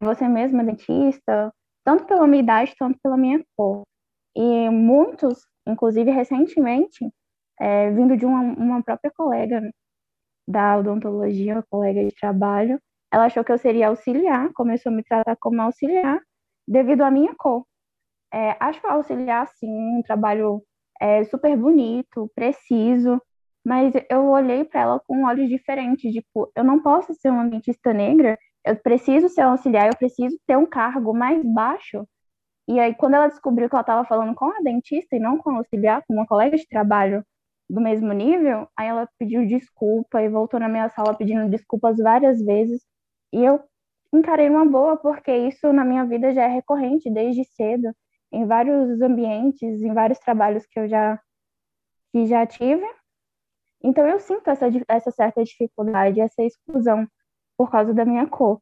você 0.00 0.26
mesma, 0.28 0.64
dentista, 0.64 1.52
tanto 1.84 2.04
pela 2.06 2.26
minha 2.26 2.42
idade, 2.42 2.74
tanto 2.78 2.98
pela 3.02 3.16
minha 3.16 3.44
cor. 3.56 3.82
E 4.36 4.68
muitos, 4.70 5.46
inclusive 5.66 6.10
recentemente, 6.10 7.08
é, 7.60 7.90
vindo 7.90 8.16
de 8.16 8.26
uma, 8.26 8.40
uma 8.40 8.82
própria 8.82 9.12
colega 9.16 9.60
da 10.46 10.78
odontologia, 10.78 11.54
uma 11.54 11.64
colega 11.70 12.04
de 12.04 12.14
trabalho, 12.14 12.80
ela 13.12 13.26
achou 13.26 13.44
que 13.44 13.52
eu 13.52 13.58
seria 13.58 13.88
auxiliar, 13.88 14.50
começou 14.54 14.90
a 14.90 14.94
me 14.94 15.02
tratar 15.04 15.36
como 15.36 15.60
auxiliar, 15.62 16.20
devido 16.66 17.02
à 17.02 17.10
minha 17.10 17.34
cor. 17.36 17.64
É, 18.32 18.56
acho 18.60 18.80
auxiliar, 18.86 19.46
sim, 19.48 19.68
um 19.98 20.02
trabalho 20.02 20.62
é, 21.00 21.24
super 21.24 21.56
bonito, 21.56 22.30
preciso, 22.34 23.20
mas 23.64 23.92
eu 24.10 24.26
olhei 24.28 24.64
para 24.64 24.80
ela 24.80 25.00
com 25.06 25.24
olhos 25.24 25.48
diferentes, 25.48 26.12
tipo, 26.12 26.50
eu 26.56 26.64
não 26.64 26.82
posso 26.82 27.14
ser 27.14 27.30
uma 27.30 27.46
dentista 27.48 27.92
negra, 27.92 28.38
eu 28.64 28.76
preciso 28.76 29.28
ser 29.28 29.42
auxiliar, 29.42 29.88
eu 29.88 29.96
preciso 29.96 30.36
ter 30.46 30.56
um 30.56 30.66
cargo 30.66 31.12
mais 31.12 31.42
baixo. 31.44 32.06
E 32.68 32.78
aí, 32.80 32.94
quando 32.94 33.14
ela 33.14 33.28
descobriu 33.28 33.68
que 33.68 33.74
ela 33.74 33.82
estava 33.82 34.04
falando 34.06 34.34
com 34.34 34.46
a 34.46 34.60
dentista 34.62 35.16
e 35.16 35.20
não 35.20 35.38
com 35.38 35.50
a 35.50 35.56
auxiliar, 35.58 36.02
com 36.06 36.14
uma 36.14 36.26
colega 36.26 36.56
de 36.56 36.66
trabalho 36.68 37.24
do 37.72 37.80
mesmo 37.80 38.12
nível, 38.12 38.68
aí 38.76 38.86
ela 38.86 39.08
pediu 39.18 39.46
desculpa 39.46 40.20
e 40.20 40.28
voltou 40.28 40.60
na 40.60 40.68
minha 40.68 40.90
sala 40.90 41.16
pedindo 41.16 41.48
desculpas 41.48 41.96
várias 41.96 42.38
vezes. 42.44 42.82
E 43.32 43.42
eu 43.42 43.64
encarei 44.12 44.46
uma 44.50 44.66
boa, 44.66 44.98
porque 44.98 45.34
isso 45.34 45.72
na 45.72 45.82
minha 45.82 46.04
vida 46.04 46.34
já 46.34 46.42
é 46.42 46.48
recorrente 46.48 47.10
desde 47.10 47.46
cedo, 47.46 47.90
em 48.30 48.46
vários 48.46 49.00
ambientes, 49.00 49.80
em 49.80 49.94
vários 49.94 50.18
trabalhos 50.18 50.66
que 50.66 50.78
eu 50.80 50.86
já, 50.86 51.18
que 52.12 52.26
já 52.26 52.46
tive. 52.46 52.84
Então 53.82 54.06
eu 54.06 54.20
sinto 54.20 54.50
essa, 54.50 54.66
essa 54.86 55.10
certa 55.10 55.42
dificuldade, 55.42 56.20
essa 56.20 56.42
exclusão 56.42 57.08
por 57.56 57.70
causa 57.70 57.94
da 57.94 58.04
minha 58.04 58.26
cor. 58.26 58.60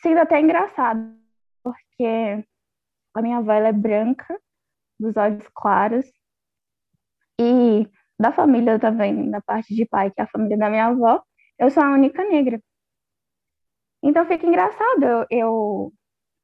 Sendo 0.00 0.20
até 0.20 0.40
engraçado, 0.40 1.14
porque 1.62 2.42
a 3.14 3.20
minha 3.20 3.36
avó 3.36 3.52
é 3.52 3.70
branca, 3.70 4.40
dos 4.98 5.14
olhos 5.14 5.46
claros, 5.54 6.06
e 7.38 7.86
da 8.18 8.32
família 8.32 8.78
também, 8.78 9.30
da 9.30 9.40
parte 9.40 9.74
de 9.74 9.84
pai, 9.86 10.10
que 10.10 10.20
é 10.20 10.24
a 10.24 10.28
família 10.28 10.56
da 10.56 10.70
minha 10.70 10.86
avó, 10.86 11.22
eu 11.58 11.70
sou 11.70 11.82
a 11.82 11.92
única 11.92 12.24
negra. 12.24 12.60
Então 14.02 14.26
fica 14.26 14.46
engraçado 14.46 15.02
eu, 15.02 15.26
eu, 15.30 15.92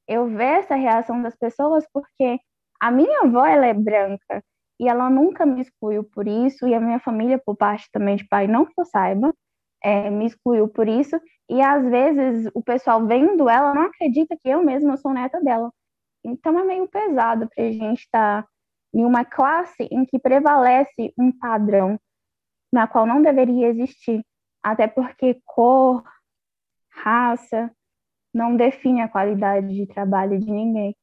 eu 0.07 0.27
ver 0.27 0.59
essa 0.59 0.75
reação 0.75 1.21
das 1.21 1.35
pessoas, 1.35 1.85
porque 1.93 2.39
a 2.79 2.91
minha 2.91 3.21
avó 3.21 3.45
ela 3.45 3.65
é 3.65 3.73
branca 3.73 4.43
e 4.79 4.87
ela 4.87 5.09
nunca 5.09 5.45
me 5.45 5.61
excluiu 5.61 6.03
por 6.03 6.27
isso, 6.27 6.67
e 6.67 6.73
a 6.73 6.79
minha 6.79 6.99
família, 6.99 7.41
por 7.43 7.55
parte 7.55 7.89
também 7.91 8.15
de 8.17 8.27
pai, 8.27 8.47
não 8.47 8.65
que 8.65 8.73
eu 8.77 8.85
saiba, 8.85 9.33
é, 9.83 10.09
me 10.09 10.25
excluiu 10.25 10.67
por 10.67 10.87
isso, 10.87 11.19
e 11.49 11.61
às 11.61 11.83
vezes 11.89 12.49
o 12.53 12.63
pessoal 12.63 13.05
vendo 13.05 13.49
ela 13.49 13.73
não 13.73 13.83
acredita 13.83 14.35
que 14.39 14.49
eu 14.49 14.63
mesma 14.63 14.97
sou 14.97 15.13
neta 15.13 15.39
dela. 15.41 15.71
Então 16.23 16.57
é 16.59 16.63
meio 16.63 16.87
pesado 16.87 17.49
para 17.53 17.65
a 17.65 17.71
gente 17.71 18.01
estar 18.01 18.43
tá 18.43 18.49
em 18.93 19.05
uma 19.05 19.25
classe 19.25 19.83
em 19.91 20.05
que 20.05 20.19
prevalece 20.19 21.13
um 21.17 21.31
padrão 21.31 21.99
na 22.71 22.87
qual 22.87 23.05
não 23.05 23.21
deveria 23.21 23.67
existir, 23.67 24.25
até 24.61 24.87
porque 24.87 25.39
cor, 25.45 26.03
raça 26.89 27.71
não 28.33 28.55
define 28.55 29.01
a 29.01 29.07
qualidade 29.07 29.67
de 29.67 29.85
trabalho 29.85 30.39
de 30.39 30.49
ninguém. 30.49 30.95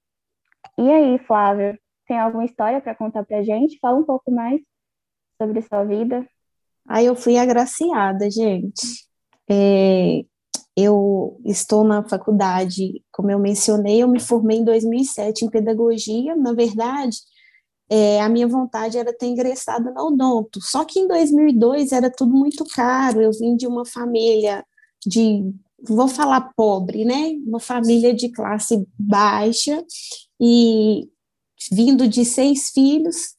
E 0.76 0.90
aí, 0.90 1.18
Flávia, 1.18 1.78
tem 2.06 2.18
alguma 2.18 2.44
história 2.44 2.80
para 2.80 2.94
contar 2.94 3.25
para 3.25 3.42
gente? 3.42 3.78
Fala 3.78 3.99
um 3.99 4.04
pouco 4.04 4.30
mais 4.30 4.61
sobre 5.40 5.62
sua 5.62 5.85
vida. 5.85 6.26
Aí 6.88 7.06
eu 7.06 7.14
fui 7.14 7.38
agraciada, 7.38 8.28
gente. 8.28 9.06
É, 9.49 10.25
eu 10.76 11.40
estou 11.44 11.85
na 11.85 12.02
faculdade, 12.02 13.04
como 13.12 13.30
eu 13.30 13.38
mencionei, 13.38 14.02
eu 14.02 14.09
me 14.09 14.18
formei 14.18 14.59
em 14.59 14.64
2007 14.64 15.44
em 15.44 15.50
pedagogia. 15.50 16.35
Na 16.35 16.52
verdade, 16.52 17.16
é, 17.90 18.20
a 18.20 18.28
minha 18.28 18.47
vontade 18.47 18.97
era 18.97 19.12
ter 19.12 19.26
ingressado 19.26 19.92
na 19.92 20.02
Odonto. 20.02 20.61
Só 20.62 20.85
que 20.85 21.00
em 21.00 21.09
2002 21.09 21.90
era 21.90 22.09
tudo 22.09 22.32
muito 22.32 22.64
caro. 22.64 23.20
Eu 23.20 23.32
vim 23.32 23.56
de 23.56 23.66
uma 23.66 23.85
família 23.85 24.64
de, 25.04 25.52
vou 25.82 26.06
falar 26.06 26.52
pobre, 26.56 27.04
né? 27.04 27.32
Uma 27.44 27.59
família 27.59 28.14
de 28.14 28.30
classe 28.30 28.87
baixa 28.97 29.85
e 30.40 31.09
vindo 31.73 32.06
de 32.06 32.25
seis 32.25 32.70
filhos. 32.70 33.35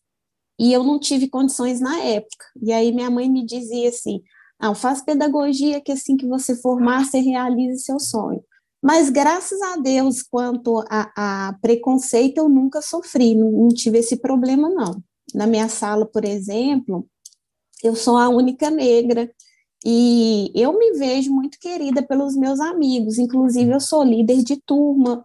E 0.59 0.73
eu 0.73 0.83
não 0.83 0.99
tive 0.99 1.29
condições 1.29 1.79
na 1.79 1.97
época. 1.99 2.45
E 2.61 2.73
aí 2.73 2.91
minha 2.91 3.09
mãe 3.09 3.29
me 3.29 3.45
dizia 3.45 3.87
assim: 3.87 4.21
não, 4.59 4.75
faz 4.75 5.01
pedagogia 5.01 5.79
que 5.79 5.93
assim 5.93 6.17
que 6.17 6.27
você 6.27 6.55
formar, 6.57 7.05
você 7.05 7.19
realize 7.19 7.83
seu 7.83 7.99
sonho. 8.01 8.43
Mas 8.81 9.09
graças 9.09 9.61
a 9.61 9.77
Deus, 9.77 10.23
quanto 10.23 10.83
a, 10.89 11.49
a 11.49 11.53
preconceito, 11.61 12.39
eu 12.39 12.49
nunca 12.49 12.81
sofri, 12.81 13.35
não, 13.35 13.51
não 13.51 13.67
tive 13.69 13.99
esse 13.99 14.17
problema, 14.17 14.69
não. 14.69 15.03
Na 15.33 15.45
minha 15.45 15.69
sala, 15.69 16.05
por 16.05 16.25
exemplo, 16.25 17.07
eu 17.83 17.95
sou 17.95 18.17
a 18.17 18.27
única 18.29 18.69
negra, 18.69 19.31
e 19.83 20.51
eu 20.53 20.77
me 20.77 20.93
vejo 20.93 21.33
muito 21.33 21.57
querida 21.59 22.03
pelos 22.03 22.35
meus 22.35 22.59
amigos, 22.59 23.17
inclusive 23.17 23.71
eu 23.71 23.79
sou 23.79 24.03
líder 24.03 24.43
de 24.43 24.55
turma, 24.57 25.23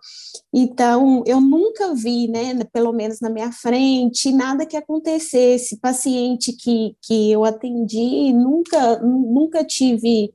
então 0.53 1.23
eu 1.27 1.43
nunca 1.43 1.95
vi, 1.95 2.27
né, 2.27 2.65
pelo 2.73 2.91
menos 2.91 3.21
na 3.21 3.29
minha 3.29 3.53
frente, 3.53 4.33
nada 4.33 4.65
que 4.65 4.77
acontecesse. 4.77 5.79
Paciente 5.79 6.53
que, 6.55 6.97
que 7.03 7.31
eu 7.31 7.45
atendi, 7.45 8.33
nunca, 8.33 8.99
nunca 9.01 9.63
tive 9.63 10.33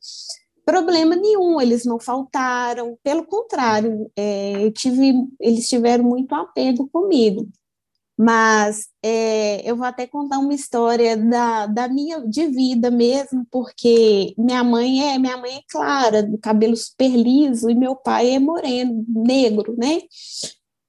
problema 0.66 1.16
nenhum, 1.16 1.60
eles 1.62 1.86
não 1.86 2.00
faltaram, 2.00 2.98
pelo 3.04 3.26
contrário, 3.26 4.12
é, 4.16 4.64
eu 4.66 4.72
tive, 4.72 5.14
eles 5.40 5.68
tiveram 5.68 6.04
muito 6.04 6.34
apego 6.34 6.88
comigo. 6.90 7.48
Mas 8.18 8.88
é, 9.04 9.68
eu 9.68 9.76
vou 9.76 9.86
até 9.86 10.06
contar 10.06 10.38
uma 10.38 10.54
história 10.54 11.18
da, 11.18 11.66
da 11.66 11.88
minha 11.88 12.20
de 12.22 12.48
vida 12.48 12.92
mesmo, 12.92 13.48
porque 13.50 14.36
minha 14.38 14.64
mãe 14.64 15.14
é 15.14 15.18
minha 15.18 15.38
mãe 15.38 15.56
é 15.56 15.62
clara, 15.68 16.30
cabelo 16.42 16.76
super 16.76 17.10
liso, 17.10 17.70
e 17.70 17.74
meu 17.74 17.96
pai 17.96 18.32
é 18.36 18.40
moreno, 18.40 19.04
negro, 19.08 19.76
né? 19.76 20.02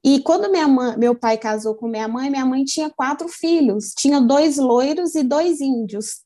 E 0.05 0.21
quando 0.21 0.51
minha 0.51 0.69
mãe, 0.69 0.97
meu 0.99 1.15
pai 1.15 1.39
casou 1.39 1.75
com 1.75 1.89
minha 1.89 2.09
mãe, 2.09 2.29
minha 2.29 2.45
mãe 2.45 2.65
tinha 2.65 2.91
quatro 2.91 3.29
filhos, 3.29 3.95
tinha 3.97 4.21
dois 4.21 4.59
loiros 4.59 5.15
e 5.15 5.23
dois 5.23 5.61
índios. 5.61 6.23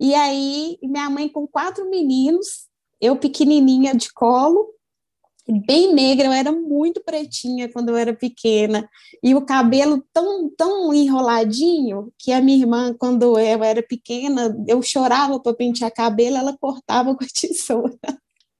E 0.00 0.14
aí 0.14 0.78
minha 0.82 1.08
mãe 1.10 1.28
com 1.28 1.46
quatro 1.46 1.88
meninos, 1.88 2.66
eu 3.02 3.16
pequenininha 3.16 3.94
de 3.94 4.12
colo, 4.12 4.72
bem 5.66 5.92
negra, 5.92 6.26
eu 6.26 6.32
era 6.32 6.52
muito 6.52 7.02
pretinha 7.04 7.68
quando 7.68 7.88
eu 7.88 7.96
era 7.96 8.14
pequena, 8.14 8.88
e 9.20 9.34
o 9.34 9.44
cabelo 9.44 10.02
tão, 10.12 10.48
tão 10.56 10.94
enroladinho, 10.94 12.12
que 12.16 12.32
a 12.32 12.40
minha 12.40 12.58
irmã, 12.58 12.94
quando 12.96 13.36
eu 13.38 13.62
era 13.64 13.82
pequena, 13.82 14.56
eu 14.68 14.80
chorava 14.80 15.40
para 15.40 15.52
pentear 15.52 15.92
cabelo, 15.92 16.36
ela 16.36 16.56
cortava 16.56 17.14
com 17.16 17.24
a 17.24 17.28
tesoura. 17.28 17.98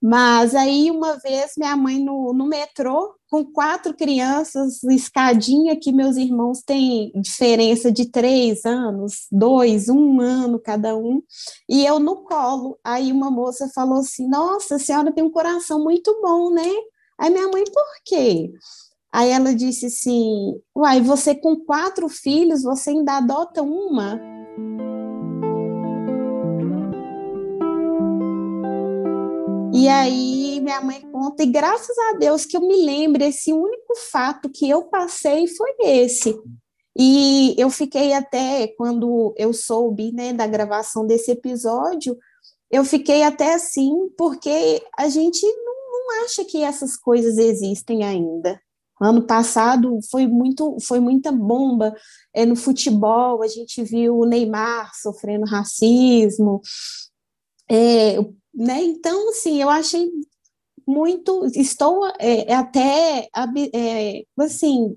Mas 0.03 0.57
aí, 0.57 0.91
uma 0.91 1.17
vez, 1.19 1.53
minha 1.57 1.77
mãe 1.77 2.01
no, 2.01 2.33
no 2.35 2.47
metrô, 2.47 3.15
com 3.33 3.47
quatro 3.47 3.95
crianças, 3.95 4.85
escadinha, 4.85 5.75
que 5.75 5.91
meus 5.91 6.19
irmãos 6.19 6.61
têm 6.61 7.11
diferença 7.15 7.91
de 7.91 8.05
três 8.05 8.67
anos, 8.67 9.27
dois, 9.33 9.89
um 9.89 10.21
ano 10.21 10.59
cada 10.59 10.95
um, 10.95 11.23
e 11.67 11.83
eu 11.83 11.99
no 11.99 12.25
colo. 12.25 12.79
Aí 12.85 13.11
uma 13.11 13.31
moça 13.31 13.71
falou 13.75 14.01
assim: 14.01 14.29
Nossa, 14.29 14.75
a 14.75 14.79
senhora 14.79 15.11
tem 15.11 15.25
um 15.25 15.31
coração 15.31 15.83
muito 15.83 16.21
bom, 16.21 16.51
né? 16.51 16.69
Aí 17.19 17.31
minha 17.31 17.49
mãe, 17.49 17.65
por 17.65 17.87
quê? 18.05 18.53
Aí 19.11 19.31
ela 19.31 19.55
disse 19.55 19.87
assim: 19.87 20.61
Uai, 20.77 21.01
você 21.01 21.35
com 21.35 21.57
quatro 21.57 22.11
filhos, 22.11 22.63
você 22.63 22.91
ainda 22.91 23.17
adota 23.17 23.63
uma? 23.63 24.21
E 29.73 29.89
aí 29.89 30.42
minha 30.63 30.81
mãe 30.81 31.01
conta, 31.01 31.43
e 31.43 31.47
graças 31.47 31.97
a 31.99 32.19
Deus 32.19 32.45
que 32.45 32.57
eu 32.57 32.61
me 32.61 32.85
lembro, 32.85 33.23
esse 33.23 33.53
único 33.53 33.95
fato 34.11 34.49
que 34.49 34.69
eu 34.69 34.85
passei 34.85 35.47
foi 35.47 35.71
esse. 35.81 36.39
E 36.97 37.55
eu 37.59 37.71
fiquei 37.71 38.13
até, 38.13 38.69
quando 38.69 39.35
eu 39.37 39.53
soube 39.53 40.13
né, 40.13 40.33
da 40.33 40.47
gravação 40.47 41.07
desse 41.07 41.31
episódio, 41.31 42.17
eu 42.71 42.85
fiquei 42.85 43.23
até 43.23 43.55
assim, 43.55 44.09
porque 44.17 44.83
a 44.99 45.09
gente 45.09 45.45
não, 45.45 45.75
não 45.93 46.25
acha 46.25 46.45
que 46.45 46.63
essas 46.63 46.97
coisas 46.97 47.39
existem 47.39 48.05
ainda. 48.05 48.61
Ano 49.01 49.27
passado 49.27 49.99
foi 50.11 50.27
muito, 50.27 50.77
foi 50.81 51.01
muita 51.01 51.33
bomba 51.33 51.95
é, 52.33 52.47
no 52.47 52.55
futebol. 52.55 53.43
A 53.43 53.49
gente 53.49 53.83
viu 53.83 54.19
o 54.19 54.25
Neymar 54.25 54.93
sofrendo 54.95 55.45
racismo. 55.45 56.61
É, 57.69 58.17
né? 58.55 58.83
Então, 58.83 59.31
assim, 59.31 59.61
eu 59.61 59.69
achei 59.69 60.09
muito, 60.87 61.47
estou 61.55 62.07
é, 62.19 62.53
até 62.55 63.29
é, 63.75 64.25
assim 64.39 64.97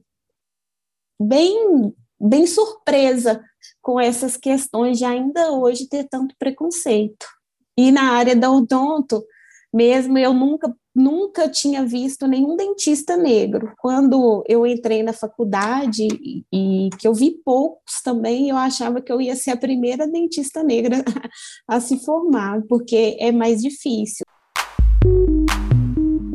bem 1.20 1.94
bem 2.20 2.48
surpresa 2.48 3.44
com 3.82 4.00
essas 4.00 4.38
questões 4.38 4.98
de 4.98 5.06
ainda 5.06 5.52
hoje 5.52 5.88
ter 5.88 6.08
tanto 6.10 6.36
preconceito. 6.40 7.26
E 7.78 7.92
na 7.92 8.14
área 8.14 8.36
da 8.36 8.50
odonto, 8.50 9.24
mesmo 9.74 10.18
eu 10.18 10.34
nunca 10.34 10.74
nunca 10.96 11.50
tinha 11.50 11.86
visto 11.86 12.26
nenhum 12.26 12.56
dentista 12.56 13.18
negro. 13.18 13.74
Quando 13.80 14.44
eu 14.48 14.66
entrei 14.66 15.04
na 15.04 15.12
faculdade 15.12 16.08
e, 16.08 16.46
e, 16.54 16.90
que 16.98 17.06
eu 17.06 17.14
vi 17.14 17.32
poucos 17.44 18.02
também, 18.02 18.50
eu 18.50 18.56
achava 18.56 19.02
que 19.02 19.12
eu 19.12 19.20
ia 19.20 19.36
ser 19.36 19.52
a 19.52 19.58
primeira 19.58 20.08
dentista 20.08 20.64
negra 20.64 21.04
a 21.68 21.82
se 21.82 22.00
formar, 22.00 22.62
porque 22.70 23.18
é 23.20 23.30
mais 23.30 23.62
difícil. 23.62 24.26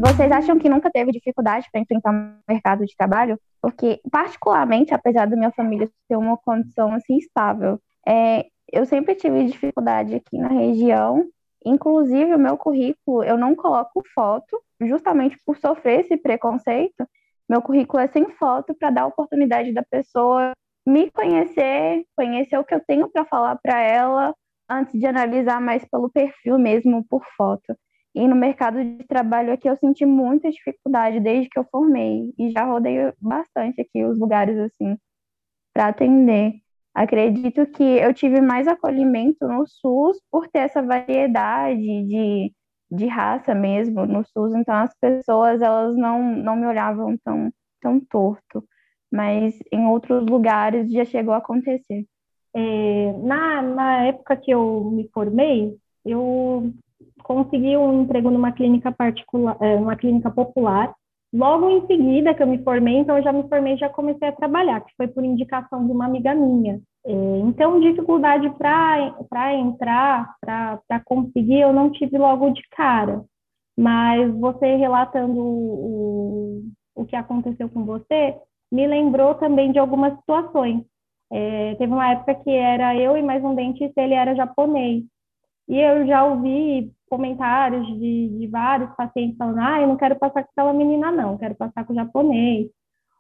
Vocês 0.03 0.33
acham 0.33 0.59
que 0.59 0.67
nunca 0.67 0.91
teve 0.91 1.13
dificuldade 1.13 1.69
para 1.71 1.83
enfrentar 1.83 2.11
o 2.11 2.51
mercado 2.51 2.87
de 2.87 2.97
trabalho? 2.97 3.39
Porque, 3.61 4.01
particularmente, 4.11 4.95
apesar 4.95 5.27
da 5.27 5.37
minha 5.37 5.51
família 5.51 5.91
ter 6.09 6.17
uma 6.17 6.39
condição 6.39 6.95
assim 6.95 7.19
estável, 7.19 7.79
é, 8.09 8.47
eu 8.73 8.87
sempre 8.87 9.15
tive 9.15 9.45
dificuldade 9.45 10.15
aqui 10.15 10.39
na 10.39 10.49
região. 10.49 11.29
Inclusive, 11.63 12.35
o 12.35 12.39
meu 12.39 12.57
currículo, 12.57 13.23
eu 13.23 13.37
não 13.37 13.55
coloco 13.55 14.03
foto, 14.15 14.59
justamente 14.81 15.37
por 15.45 15.59
sofrer 15.59 16.01
esse 16.01 16.17
preconceito. 16.17 17.07
Meu 17.47 17.61
currículo 17.61 18.03
é 18.03 18.09
sem 18.09 18.25
foto 18.31 18.75
para 18.75 18.89
dar 18.89 19.03
a 19.03 19.07
oportunidade 19.07 19.71
da 19.75 19.83
pessoa 19.83 20.53
me 20.87 21.11
conhecer, 21.11 22.07
conhecer 22.17 22.57
o 22.59 22.65
que 22.65 22.75
eu 22.75 22.81
tenho 22.81 23.07
para 23.11 23.27
falar 23.27 23.59
para 23.63 23.79
ela, 23.79 24.35
antes 24.67 24.99
de 24.99 25.05
analisar 25.05 25.61
mais 25.61 25.85
pelo 25.85 26.09
perfil 26.09 26.59
mesmo, 26.59 27.05
por 27.05 27.23
foto. 27.37 27.77
E 28.15 28.27
no 28.27 28.35
mercado 28.35 28.83
de 28.83 29.05
trabalho 29.05 29.53
aqui 29.53 29.69
eu 29.69 29.77
senti 29.77 30.05
muita 30.05 30.51
dificuldade 30.51 31.21
desde 31.21 31.49
que 31.49 31.59
eu 31.59 31.67
formei 31.71 32.33
e 32.39 32.51
já 32.51 32.65
rodei 32.65 33.13
bastante 33.21 33.81
aqui 33.81 34.05
os 34.05 34.19
lugares 34.19 34.59
assim 34.59 34.99
para 35.73 35.89
atender. 35.89 36.55
Acredito 36.93 37.67
que 37.67 37.83
eu 37.85 38.13
tive 38.13 38.41
mais 38.41 38.67
acolhimento 38.67 39.47
no 39.47 39.65
SUS 39.67 40.21
por 40.31 40.49
ter 40.49 40.61
essa 40.61 40.83
variedade 40.83 41.81
de, 41.81 42.53
de 42.91 43.07
raça 43.07 43.55
mesmo 43.55 44.05
no 44.07 44.25
SUS, 44.25 44.55
então 44.55 44.75
as 44.75 44.93
pessoas 45.01 45.63
elas 45.63 45.97
não, 45.97 46.21
não 46.37 46.57
me 46.57 46.67
olhavam 46.67 47.17
tão, 47.25 47.53
tão 47.81 48.01
torto, 48.01 48.65
mas 49.11 49.57
em 49.73 49.87
outros 49.87 50.27
lugares 50.27 50.91
já 50.91 51.05
chegou 51.05 51.33
a 51.33 51.39
acontecer. 51.39 52.05
É, 52.55 53.13
na, 53.23 53.63
na 53.63 54.07
época 54.07 54.37
que 54.37 54.51
eu 54.51 54.91
me 54.91 55.09
formei, 55.15 55.77
eu 56.05 56.73
consegui 57.31 57.77
um 57.77 58.03
emprego 58.03 58.29
numa 58.29 58.51
clínica 58.51 58.91
particular, 58.91 59.57
é, 59.61 59.77
uma 59.77 59.95
clínica 59.95 60.29
popular. 60.33 60.93
Logo 61.33 61.71
em 61.71 61.87
seguida 61.87 62.35
que 62.35 62.43
eu 62.43 62.47
me 62.49 62.61
formei, 62.65 62.97
então 62.97 63.17
eu 63.17 63.23
já 63.23 63.33
me 63.33 63.49
formei, 63.49 63.77
já 63.77 63.89
comecei 63.89 64.27
a 64.27 64.33
trabalhar, 64.33 64.81
que 64.81 64.93
foi 64.97 65.07
por 65.07 65.25
indicação 65.25 65.87
de 65.87 65.93
uma 65.93 66.07
amiga 66.07 66.35
minha. 66.35 66.81
É, 67.07 67.13
então, 67.45 67.79
dificuldade 67.79 68.51
para 68.59 69.55
entrar, 69.55 70.35
para 70.41 71.01
conseguir, 71.05 71.61
eu 71.61 71.73
não 71.73 71.93
tive 71.93 72.19
logo 72.19 72.51
de 72.51 72.63
cara. 72.71 73.25
Mas 73.79 74.29
você 74.41 74.75
relatando 74.75 75.41
o, 75.41 76.65
o 76.97 77.05
que 77.05 77.15
aconteceu 77.15 77.69
com 77.69 77.85
você, 77.85 78.37
me 78.73 78.89
lembrou 78.89 79.37
também 79.37 79.71
de 79.71 79.79
algumas 79.79 80.17
situações. 80.17 80.83
É, 81.33 81.77
teve 81.77 81.93
uma 81.93 82.11
época 82.11 82.35
que 82.35 82.51
era 82.51 82.97
eu 82.97 83.17
e 83.17 83.23
mais 83.23 83.45
um 83.45 83.55
dentista, 83.55 84.03
ele 84.03 84.15
era 84.15 84.35
japonês. 84.35 85.05
E 85.69 85.79
eu 85.79 86.05
já 86.09 86.25
ouvi 86.25 86.91
comentários 87.11 87.87
de, 87.99 88.29
de 88.39 88.47
vários 88.47 88.91
pacientes 88.95 89.37
falando: 89.37 89.59
ah, 89.59 89.81
eu 89.81 89.89
não 89.89 89.97
quero 89.97 90.17
passar 90.17 90.45
com 90.45 90.51
aquela 90.53 90.73
menina, 90.73 91.11
não, 91.11 91.37
quero 91.37 91.57
passar 91.57 91.85
com 91.85 91.93
o 91.93 91.97
japonês. 91.97 92.69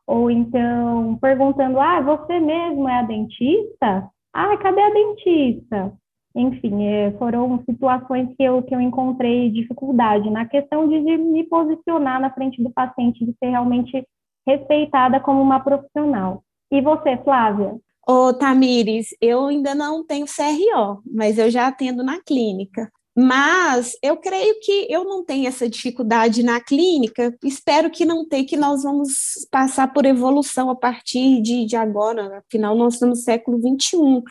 Ou 0.06 0.30
então 0.30 1.18
perguntando: 1.20 1.78
ah, 1.80 2.00
você 2.00 2.38
mesmo 2.38 2.88
é 2.88 3.00
a 3.00 3.02
dentista? 3.02 4.08
Ah, 4.32 4.56
cadê 4.56 4.80
a 4.80 4.90
dentista? 4.90 5.92
Enfim, 6.34 6.84
é, 6.84 7.10
foram 7.18 7.60
situações 7.68 8.28
que 8.36 8.44
eu, 8.44 8.62
que 8.62 8.72
eu 8.72 8.80
encontrei 8.80 9.50
dificuldade 9.50 10.30
na 10.30 10.46
questão 10.46 10.88
de, 10.88 11.00
de 11.02 11.18
me 11.18 11.42
posicionar 11.44 12.20
na 12.20 12.32
frente 12.32 12.62
do 12.62 12.70
paciente, 12.70 13.26
de 13.26 13.34
ser 13.38 13.50
realmente 13.50 14.06
respeitada 14.46 15.18
como 15.18 15.42
uma 15.42 15.58
profissional. 15.58 16.44
E 16.70 16.80
você, 16.80 17.16
Flávia? 17.24 17.76
Ô, 18.08 18.32
Tamires, 18.32 19.08
eu 19.20 19.46
ainda 19.46 19.74
não 19.74 20.04
tenho 20.04 20.24
CRO, 20.26 21.02
mas 21.04 21.36
eu 21.36 21.50
já 21.50 21.66
atendo 21.66 22.04
na 22.04 22.20
clínica. 22.22 22.90
Mas 23.16 23.96
eu 24.02 24.16
creio 24.16 24.54
que 24.60 24.86
eu 24.88 25.04
não 25.04 25.24
tenho 25.24 25.48
essa 25.48 25.68
dificuldade 25.68 26.42
na 26.42 26.60
clínica, 26.60 27.36
espero 27.44 27.90
que 27.90 28.04
não 28.04 28.26
tenha, 28.26 28.46
que 28.46 28.56
nós 28.56 28.84
vamos 28.84 29.46
passar 29.50 29.92
por 29.92 30.06
evolução 30.06 30.70
a 30.70 30.76
partir 30.76 31.42
de, 31.42 31.66
de 31.66 31.74
agora, 31.76 32.38
afinal, 32.38 32.76
nós 32.76 32.94
estamos 32.94 33.18
no 33.18 33.24
século 33.24 33.58
XXI. 33.58 34.22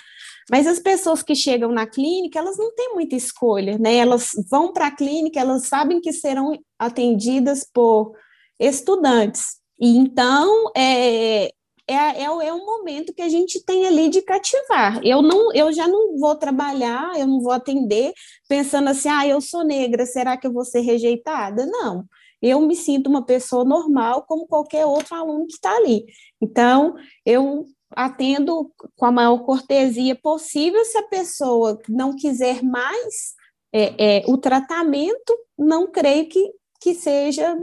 Mas 0.50 0.66
as 0.66 0.80
pessoas 0.80 1.22
que 1.22 1.36
chegam 1.36 1.72
na 1.72 1.86
clínica, 1.86 2.40
elas 2.40 2.58
não 2.58 2.74
têm 2.74 2.94
muita 2.94 3.16
escolha, 3.16 3.78
né? 3.78 3.98
Elas 3.98 4.32
vão 4.50 4.72
para 4.72 4.88
a 4.88 4.96
clínica, 4.96 5.40
elas 5.40 5.68
sabem 5.68 6.00
que 6.00 6.14
serão 6.14 6.58
atendidas 6.80 7.68
por 7.72 8.14
estudantes. 8.60 9.60
E 9.80 9.98
então, 9.98 10.72
é, 10.76 11.52
é, 11.90 12.22
é, 12.22 12.24
é 12.24 12.54
um 12.54 12.66
momento 12.66 13.14
que 13.14 13.22
a 13.22 13.30
gente 13.30 13.64
tem 13.66 13.88
ali 13.88 14.10
de 14.10 14.22
cativar. 14.22 15.02
Eu 15.04 15.24
não, 15.24 15.52
eu 15.54 15.74
já 15.74 15.88
não 15.88 16.18
vou 16.18 16.36
trabalhar, 16.36 17.20
eu 17.20 17.26
não 17.26 17.42
vou 17.42 17.52
atender 17.52 18.14
pensando 18.48 18.90
assim, 18.90 19.10
ah, 19.10 19.28
eu 19.28 19.42
sou 19.42 19.64
negra, 19.64 20.06
será 20.06 20.38
que 20.38 20.46
eu 20.46 20.54
vou 20.54 20.64
ser 20.64 20.82
rejeitada? 20.82 21.66
Não. 21.66 22.06
Eu 22.42 22.62
me 22.62 22.76
sinto 22.76 23.10
uma 23.10 23.26
pessoa 23.26 23.66
normal, 23.66 24.24
como 24.28 24.48
qualquer 24.48 24.86
outro 24.86 25.16
aluno 25.16 25.48
que 25.48 25.54
está 25.54 25.76
ali. 25.76 26.06
Então, 26.40 26.96
eu 27.26 27.66
atendo 27.92 28.72
com 28.96 29.06
a 29.06 29.12
maior 29.12 29.40
cortesia 29.40 30.16
possível. 30.16 30.86
Se 30.86 30.98
a 30.98 31.08
pessoa 31.08 31.80
não 31.90 32.16
quiser 32.16 32.64
mais 32.64 33.34
é, 33.74 34.20
é, 34.20 34.24
o 34.28 34.38
tratamento, 34.38 35.38
não 35.58 35.92
creio 35.92 36.30
que, 36.30 36.54
que 36.80 36.94
seja. 36.94 37.58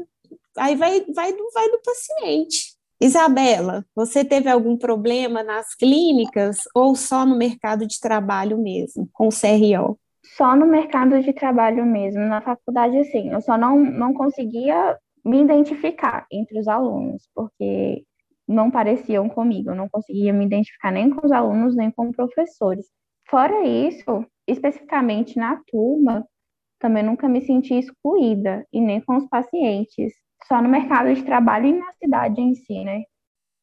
Aí 0.59 0.75
vai, 0.75 1.01
vai, 1.13 1.33
vai 1.33 1.71
do 1.71 1.81
paciente. 1.83 2.76
Isabela, 3.01 3.85
você 3.95 4.25
teve 4.25 4.49
algum 4.49 4.77
problema 4.77 5.43
nas 5.43 5.75
clínicas 5.75 6.61
ou 6.75 6.97
só 6.97 7.27
no 7.27 7.37
mercado 7.37 7.87
de 7.87 8.01
trabalho 8.01 8.57
mesmo, 8.57 9.09
com 9.13 9.29
o 9.29 9.31
CRO? 9.31 9.99
Só 10.37 10.57
no 10.57 10.67
mercado 10.67 11.21
de 11.21 11.33
trabalho 11.33 11.85
mesmo. 11.85 12.21
Na 12.23 12.41
faculdade, 12.41 13.05
sim, 13.05 13.31
eu 13.31 13.41
só 13.43 13.59
não, 13.59 13.79
não 13.79 14.15
conseguia 14.15 14.97
me 15.25 15.43
identificar 15.43 16.27
entre 16.33 16.59
os 16.59 16.69
alunos, 16.69 17.29
porque 17.35 18.05
não 18.49 18.71
pareciam 18.71 19.29
comigo, 19.29 19.71
eu 19.71 19.75
não 19.75 19.89
conseguia 19.89 20.33
me 20.33 20.47
identificar 20.47 20.91
nem 20.91 21.11
com 21.11 21.27
os 21.27 21.33
alunos, 21.33 21.77
nem 21.77 21.91
com 21.91 22.13
professores. 22.13 22.87
Fora 23.29 23.67
isso, 23.67 24.25
especificamente 24.47 25.37
na 25.37 25.61
turma, 25.67 26.25
também 26.79 27.03
nunca 27.03 27.29
me 27.29 27.45
senti 27.45 27.75
excluída, 27.75 28.65
e 28.73 28.81
nem 28.81 29.01
com 29.01 29.17
os 29.17 29.27
pacientes 29.29 30.15
só 30.49 30.63
no 30.63 30.69
mercado 30.69 31.13
de 31.15 31.23
trabalho 31.23 31.67
e 31.67 31.73
na 31.73 31.93
cidade 31.93 32.41
em 32.41 32.55
si, 32.55 32.85
né? 32.85 33.03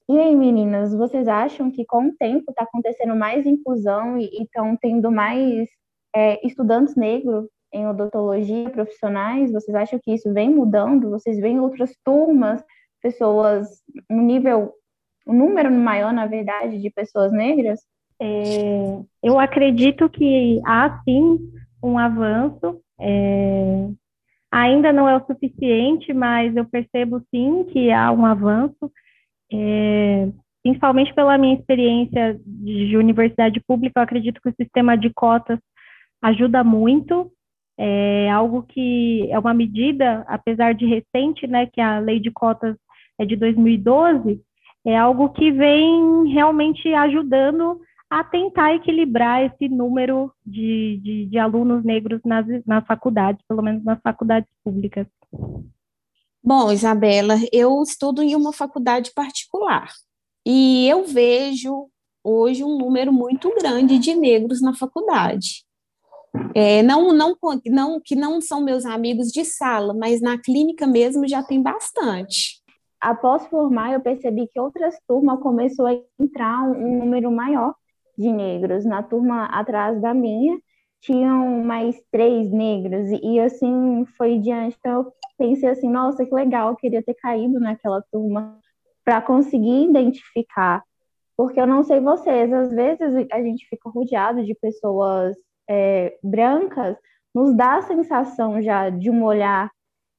E 0.10 0.19
aí, 0.19 0.36
meninas, 0.36 0.93
vocês 0.93 1.28
acham 1.28 1.72
que 1.72 1.86
com 1.86 2.08
o 2.08 2.15
tempo 2.17 2.52
está 2.52 2.63
acontecendo 2.63 3.15
mais 3.15 3.46
inclusão 3.46 4.17
e 4.17 4.43
estão 4.43 4.76
tendo 4.76 5.10
mais 5.10 5.69
é, 6.13 6.46
estudantes 6.46 6.96
negros 6.96 7.48
em 7.72 7.88
odontologia 7.88 8.69
profissionais? 8.69 9.52
Vocês 9.52 9.74
acham 9.76 10.00
que 10.04 10.13
isso 10.13 10.32
vem 10.34 10.50
mudando? 10.50 11.10
Vocês 11.10 11.39
veem 11.39 11.60
outras 11.60 11.96
turmas, 12.04 12.62
pessoas, 13.02 13.82
um 14.10 14.22
nível, 14.22 14.74
um 15.26 15.34
número 15.34 15.72
maior, 15.72 16.12
na 16.12 16.26
verdade, 16.26 16.82
de 16.82 16.89
pessoas 16.89 17.32
negras? 17.32 17.80
É, 18.22 19.00
eu 19.24 19.39
acredito 19.39 20.10
que 20.10 20.62
há 20.65 21.02
sim 21.06 21.39
um 21.82 21.98
avanço. 21.98 22.82
É, 23.00 23.89
Ainda 24.54 24.94
não 24.94 25.10
é 25.10 25.18
o 25.18 25.26
suficiente, 25.26 26.13
mas 26.13 26.56
eu 26.56 26.63
percebo 26.63 27.20
sim 27.34 27.63
que 27.72 27.92
há 27.92 28.12
um 28.12 28.24
avanço, 28.24 28.92
é, 29.52 30.30
principalmente 30.62 31.12
pela 31.16 31.39
minha 31.39 31.56
experiência 31.56 32.39
de 32.46 32.96
universidade 32.96 33.60
pública. 33.68 34.00
Eu 34.00 34.04
acredito 34.04 34.39
que 34.39 34.50
o 34.50 34.56
sistema 34.56 34.96
de 34.96 35.10
cotas 35.10 35.58
ajuda 36.22 36.63
muito. 36.63 37.32
É 37.80 38.30
algo 38.30 38.62
que 38.62 39.28
é 39.32 39.39
uma 39.39 39.56
medida, 39.56 40.24
apesar 40.28 40.76
de 40.76 40.86
recente, 40.86 41.48
né, 41.48 41.66
que 41.66 41.82
a 41.82 41.98
lei 41.98 42.20
de 42.20 42.30
cotas 42.30 42.76
é 43.20 43.26
de 43.26 43.36
2012, 43.36 44.39
é 44.86 44.96
algo 44.96 45.30
que 45.30 45.52
vem 45.52 46.28
realmente 46.28 46.94
ajudando 46.94 47.82
a 48.13 48.23
tentar 48.23 48.76
equilibrar 48.76 49.43
esse 49.43 49.67
número 49.67 50.32
de, 50.45 50.99
de, 51.02 51.26
de 51.26 51.38
alunos 51.39 51.84
negros 51.84 52.21
nas, 52.23 52.45
nas 52.63 52.86
faculdades, 52.86 53.43
pelo 53.47 53.63
menos 53.63 53.84
nas 53.84 53.99
faculdades 54.02 54.47
públicas. 54.63 55.08
Bom, 56.43 56.71
Isabela, 56.71 57.38
eu 57.52 57.82
estudo 57.82 58.21
em 58.21 58.36
uma 58.36 58.54
faculdade 58.54 59.12
particular 59.15 59.88
e 60.45 60.88
eu 60.88 61.06
vejo 61.06 61.89
hoje 62.23 62.63
um 62.63 62.78
número 62.78 63.12
muito 63.12 63.52
grande 63.56 63.97
de 63.97 64.13
negros 64.13 64.62
na 64.62 64.76
faculdade. 64.76 65.65
É, 66.54 66.84
não, 66.84 67.12
não, 67.13 67.36
não, 67.65 67.99
que 67.99 68.15
não 68.15 68.39
são 68.39 68.63
meus 68.63 68.86
amigos 68.86 69.30
de 69.30 69.43
sala, 69.43 69.91
mas 69.91 70.21
na 70.21 70.38
clínica 70.38 70.86
mesmo 70.86 71.28
já 71.28 71.41
tem 71.41 71.60
bastante. 71.60 72.62
Após 73.02 73.47
formar, 73.47 73.93
eu 73.93 74.02
percebi 74.02 74.47
que 74.47 74.60
outras 74.60 74.95
turmas 75.08 75.39
começou 75.41 75.88
a 75.88 75.93
entrar 76.19 76.62
um 76.63 76.99
número 76.99 77.32
maior 77.32 77.73
de 78.17 78.32
negros. 78.32 78.86
Na 78.86 79.04
turma 79.04 79.45
atrás 79.45 80.02
da 80.02 80.13
minha, 80.13 80.58
tinham 81.02 81.63
mais 81.63 82.02
três 82.12 82.49
negros, 82.49 83.10
e, 83.10 83.36
e 83.36 83.39
assim 83.39 84.06
foi 84.17 84.39
diante. 84.39 84.78
Então, 84.80 85.04
eu 85.04 85.13
pensei 85.38 85.69
assim: 85.69 85.89
nossa, 85.89 86.26
que 86.26 86.34
legal, 86.34 86.69
eu 86.69 86.76
queria 86.76 87.04
ter 87.04 87.13
caído 87.15 87.60
naquela 87.60 88.02
turma 88.12 88.60
para 89.04 89.21
conseguir 89.21 89.89
identificar. 89.89 90.84
Porque 91.36 91.60
eu 91.60 91.67
não 91.67 91.84
sei 91.84 91.99
vocês, 91.99 92.52
às 92.54 92.71
vezes 92.71 93.28
a 93.32 93.41
gente 93.41 93.67
fica 93.67 93.89
rodeado 93.89 94.45
de 94.45 94.56
pessoas 94.56 95.36
é, 95.69 96.17
brancas, 96.23 96.95
nos 97.34 97.56
dá 97.56 97.78
a 97.78 97.82
sensação 97.82 98.62
já 98.62 98.89
de 98.89 99.10
um 99.10 99.23
olhar 99.23 99.69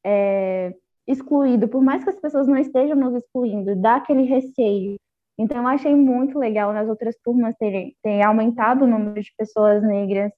é, 0.05 0.75
excluído, 1.07 1.69
por 1.69 1.83
mais 1.83 2.03
que 2.03 2.11
as 2.11 2.21
pessoas 2.21 2.49
não 2.49 2.57
estejam 2.57 2.97
nos 2.97 3.15
excluindo, 3.15 3.77
dá 3.77 3.97
aquele 3.97 4.23
receio. 4.25 4.97
Então, 5.39 5.59
eu 5.59 5.67
achei 5.67 5.95
muito 5.95 6.39
legal 6.39 6.73
nas 6.73 6.89
outras 6.89 7.17
turmas 7.25 7.55
terem, 7.57 7.97
terem 8.03 8.23
aumentado 8.23 8.85
o 8.85 8.89
número 8.89 9.21
de 9.21 9.33
pessoas 9.37 9.83
negras 9.83 10.33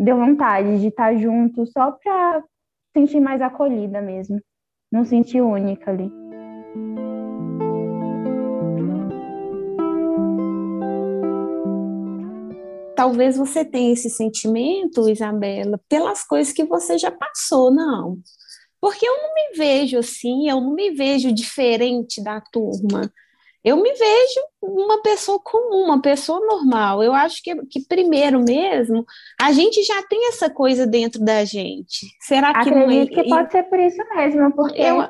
deu 0.00 0.16
vontade 0.16 0.80
de 0.80 0.88
estar 0.88 1.14
junto 1.16 1.66
só 1.66 1.92
para 1.92 2.42
sentir 2.96 3.20
mais 3.20 3.42
acolhida 3.42 4.00
mesmo, 4.00 4.40
não 4.90 5.04
sentir 5.04 5.42
única 5.42 5.90
ali. 5.90 6.10
Talvez 12.96 13.36
você 13.36 13.64
tenha 13.64 13.92
esse 13.92 14.10
sentimento, 14.10 15.08
Isabela, 15.08 15.80
pelas 15.88 16.22
coisas 16.22 16.52
que 16.52 16.64
você 16.64 16.98
já 16.98 17.10
passou, 17.10 17.70
não. 17.70 18.18
Porque 18.80 19.06
eu 19.06 19.22
não 19.22 19.34
me 19.34 19.56
vejo 19.56 19.98
assim, 19.98 20.48
eu 20.48 20.60
não 20.60 20.74
me 20.74 20.90
vejo 20.90 21.32
diferente 21.32 22.22
da 22.22 22.40
turma 22.40 23.10
eu 23.62 23.76
me 23.76 23.92
vejo 23.92 24.40
uma 24.62 25.02
pessoa 25.02 25.38
comum, 25.42 25.84
uma 25.84 26.00
pessoa 26.00 26.40
normal. 26.40 27.02
Eu 27.02 27.12
acho 27.12 27.42
que, 27.42 27.54
que 27.66 27.86
primeiro 27.86 28.40
mesmo, 28.40 29.04
a 29.40 29.52
gente 29.52 29.82
já 29.82 30.02
tem 30.08 30.28
essa 30.28 30.48
coisa 30.48 30.86
dentro 30.86 31.22
da 31.22 31.44
gente. 31.44 32.06
Será 32.20 32.52
que 32.52 32.70
acredito 32.70 33.12
não 33.12 33.20
é... 33.20 33.22
que 33.22 33.28
pode 33.28 33.52
ser 33.52 33.62
por 33.64 33.78
isso 33.78 34.02
mesmo, 34.14 34.52
porque 34.52 34.80
eu... 34.80 35.04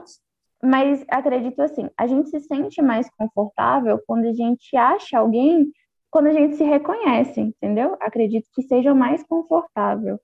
mas 0.62 1.04
acredito 1.08 1.60
assim, 1.62 1.88
a 1.96 2.06
gente 2.06 2.28
se 2.28 2.40
sente 2.40 2.82
mais 2.82 3.08
confortável 3.16 4.00
quando 4.06 4.26
a 4.26 4.32
gente 4.32 4.76
acha 4.76 5.18
alguém, 5.18 5.70
quando 6.10 6.26
a 6.26 6.32
gente 6.32 6.56
se 6.56 6.64
reconhece, 6.64 7.40
entendeu? 7.40 7.96
Acredito 8.00 8.48
que 8.52 8.62
seja 8.62 8.92
mais 8.92 9.22
confortável. 9.22 10.18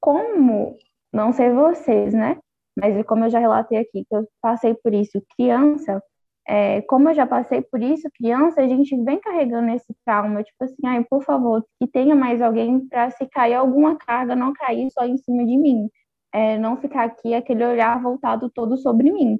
Como, 0.00 0.78
não 1.12 1.32
sei 1.32 1.50
vocês, 1.50 2.14
né? 2.14 2.38
Mas 2.74 3.04
como 3.06 3.24
eu 3.24 3.30
já 3.30 3.38
relatei 3.38 3.78
aqui, 3.78 4.04
que 4.04 4.16
eu 4.16 4.26
passei 4.40 4.74
por 4.74 4.94
isso 4.94 5.22
criança, 5.36 6.02
é, 6.48 6.80
como 6.82 7.08
eu 7.08 7.14
já 7.14 7.26
passei 7.26 7.60
por 7.62 7.82
isso, 7.82 8.08
criança, 8.16 8.60
a 8.60 8.68
gente 8.68 8.96
vem 9.02 9.18
carregando 9.18 9.70
esse 9.72 9.94
trauma, 10.04 10.42
tipo 10.44 10.62
assim, 10.62 10.86
ai, 10.86 11.04
por 11.04 11.22
favor, 11.24 11.64
que 11.80 11.88
tenha 11.88 12.14
mais 12.14 12.40
alguém 12.40 12.86
para 12.88 13.10
se 13.10 13.26
cair 13.26 13.54
alguma 13.54 13.96
carga, 13.96 14.36
não 14.36 14.52
cair 14.52 14.88
só 14.92 15.04
em 15.04 15.16
cima 15.18 15.44
de 15.44 15.56
mim, 15.56 15.88
é, 16.32 16.56
não 16.58 16.76
ficar 16.76 17.04
aqui 17.04 17.34
aquele 17.34 17.64
olhar 17.64 18.00
voltado 18.00 18.48
todo 18.50 18.76
sobre 18.76 19.10
mim. 19.10 19.38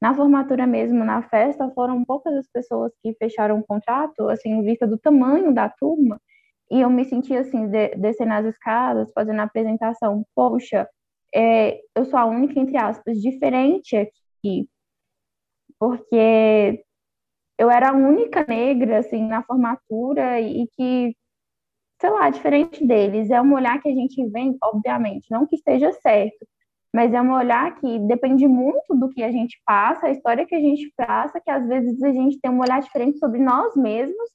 Na 0.00 0.14
formatura 0.14 0.66
mesmo, 0.66 1.04
na 1.04 1.22
festa, 1.22 1.70
foram 1.74 2.04
poucas 2.04 2.34
as 2.34 2.48
pessoas 2.52 2.92
que 3.02 3.14
fecharam 3.14 3.60
o 3.60 3.64
contrato, 3.66 4.28
assim, 4.28 4.62
vista 4.62 4.86
do 4.86 4.98
tamanho 4.98 5.54
da 5.54 5.68
turma, 5.70 6.20
e 6.70 6.80
eu 6.80 6.90
me 6.90 7.04
senti 7.04 7.36
assim, 7.36 7.68
de, 7.68 7.90
descendo 7.96 8.32
as 8.34 8.46
escadas, 8.46 9.12
fazendo 9.14 9.40
a 9.40 9.44
apresentação, 9.44 10.24
poxa, 10.34 10.88
é, 11.34 11.80
eu 11.94 12.04
sou 12.04 12.18
a 12.18 12.26
única, 12.26 12.58
entre 12.60 12.76
aspas, 12.76 13.18
diferente 13.18 13.96
aqui, 13.96 14.68
porque 15.82 16.84
eu 17.58 17.68
era 17.68 17.90
a 17.90 17.92
única 17.92 18.46
negra, 18.48 18.98
assim, 19.00 19.26
na 19.26 19.42
formatura 19.42 20.40
e 20.40 20.68
que, 20.76 21.12
sei 22.00 22.08
lá, 22.08 22.30
diferente 22.30 22.86
deles. 22.86 23.32
É 23.32 23.42
um 23.42 23.52
olhar 23.52 23.82
que 23.82 23.88
a 23.88 23.92
gente 23.92 24.24
vem, 24.28 24.56
obviamente, 24.62 25.26
não 25.28 25.44
que 25.44 25.56
esteja 25.56 25.90
certo, 25.94 26.46
mas 26.94 27.12
é 27.12 27.20
um 27.20 27.32
olhar 27.32 27.74
que 27.80 27.98
depende 27.98 28.46
muito 28.46 28.94
do 28.94 29.08
que 29.08 29.24
a 29.24 29.32
gente 29.32 29.60
passa, 29.66 30.06
a 30.06 30.12
história 30.12 30.46
que 30.46 30.54
a 30.54 30.60
gente 30.60 30.88
passa, 30.96 31.40
que 31.40 31.50
às 31.50 31.66
vezes 31.66 32.00
a 32.00 32.12
gente 32.12 32.38
tem 32.40 32.52
um 32.52 32.60
olhar 32.60 32.80
diferente 32.80 33.18
sobre 33.18 33.40
nós 33.40 33.74
mesmos 33.74 34.30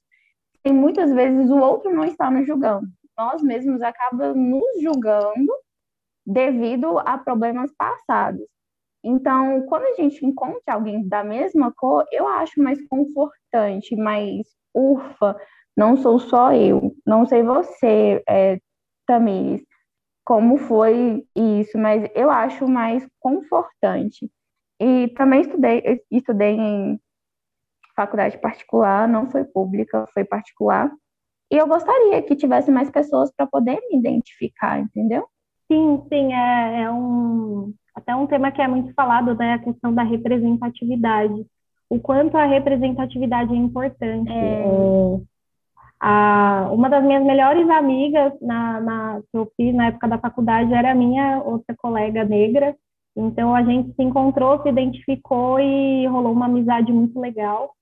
e 0.66 0.70
muitas 0.70 1.10
vezes 1.14 1.48
o 1.48 1.56
outro 1.56 1.90
não 1.90 2.04
está 2.04 2.30
nos 2.30 2.46
julgando. 2.46 2.88
Nós 3.16 3.40
mesmos 3.42 3.80
acabamos 3.80 4.36
nos 4.36 4.82
julgando 4.82 5.50
devido 6.26 6.98
a 6.98 7.16
problemas 7.16 7.72
passados. 7.74 8.57
Então, 9.04 9.62
quando 9.66 9.84
a 9.84 9.94
gente 9.94 10.24
encontra 10.24 10.74
alguém 10.74 11.06
da 11.08 11.22
mesma 11.22 11.72
cor, 11.72 12.04
eu 12.12 12.26
acho 12.26 12.62
mais 12.62 12.78
confortante, 12.88 13.96
mais 13.96 14.46
ufa, 14.74 15.36
não 15.76 15.96
sou 15.96 16.18
só 16.18 16.52
eu, 16.52 16.94
não 17.06 17.24
sei 17.26 17.42
você, 17.42 18.22
é, 18.28 18.58
Tamires, 19.06 19.64
como 20.24 20.58
foi 20.58 21.24
isso, 21.34 21.78
mas 21.78 22.10
eu 22.14 22.30
acho 22.30 22.68
mais 22.68 23.06
confortante. 23.20 24.30
E 24.80 25.08
também 25.16 25.40
estudei, 25.42 26.04
estudei 26.10 26.54
em 26.54 27.00
faculdade 27.96 28.38
particular, 28.38 29.08
não 29.08 29.30
foi 29.30 29.44
pública, 29.44 30.06
foi 30.14 30.24
particular. 30.24 30.90
E 31.50 31.56
eu 31.56 31.66
gostaria 31.66 32.22
que 32.22 32.36
tivesse 32.36 32.70
mais 32.70 32.90
pessoas 32.90 33.32
para 33.34 33.46
poder 33.46 33.80
me 33.90 33.98
identificar, 33.98 34.78
entendeu? 34.78 35.26
Sim, 35.70 36.02
sim, 36.08 36.32
é, 36.32 36.82
é 36.82 36.90
um, 36.90 37.74
até 37.98 38.14
um 38.14 38.26
tema 38.26 38.50
que 38.50 38.62
é 38.62 38.68
muito 38.68 38.92
falado, 38.94 39.34
né, 39.34 39.54
a 39.54 39.58
questão 39.58 39.92
da 39.92 40.02
representatividade. 40.02 41.44
O 41.90 41.98
quanto 41.98 42.36
a 42.36 42.44
representatividade 42.44 43.52
é 43.52 43.56
importante. 43.56 44.30
É. 44.30 44.62
É, 44.62 45.20
a, 46.00 46.68
uma 46.72 46.88
das 46.88 47.04
minhas 47.04 47.24
melhores 47.24 47.68
amigas 47.68 48.32
na, 48.40 48.80
na, 48.80 49.20
que 49.30 49.36
eu 49.36 49.50
fiz 49.56 49.74
na 49.74 49.86
época 49.86 50.06
da 50.06 50.18
faculdade 50.18 50.72
era 50.72 50.92
a 50.92 50.94
minha 50.94 51.42
outra 51.42 51.74
colega 51.76 52.24
negra. 52.24 52.74
Então 53.16 53.54
a 53.54 53.62
gente 53.64 53.92
se 53.94 54.02
encontrou, 54.02 54.62
se 54.62 54.68
identificou 54.68 55.58
e 55.58 56.06
rolou 56.06 56.32
uma 56.32 56.46
amizade 56.46 56.92
muito 56.92 57.18
legal. 57.18 57.72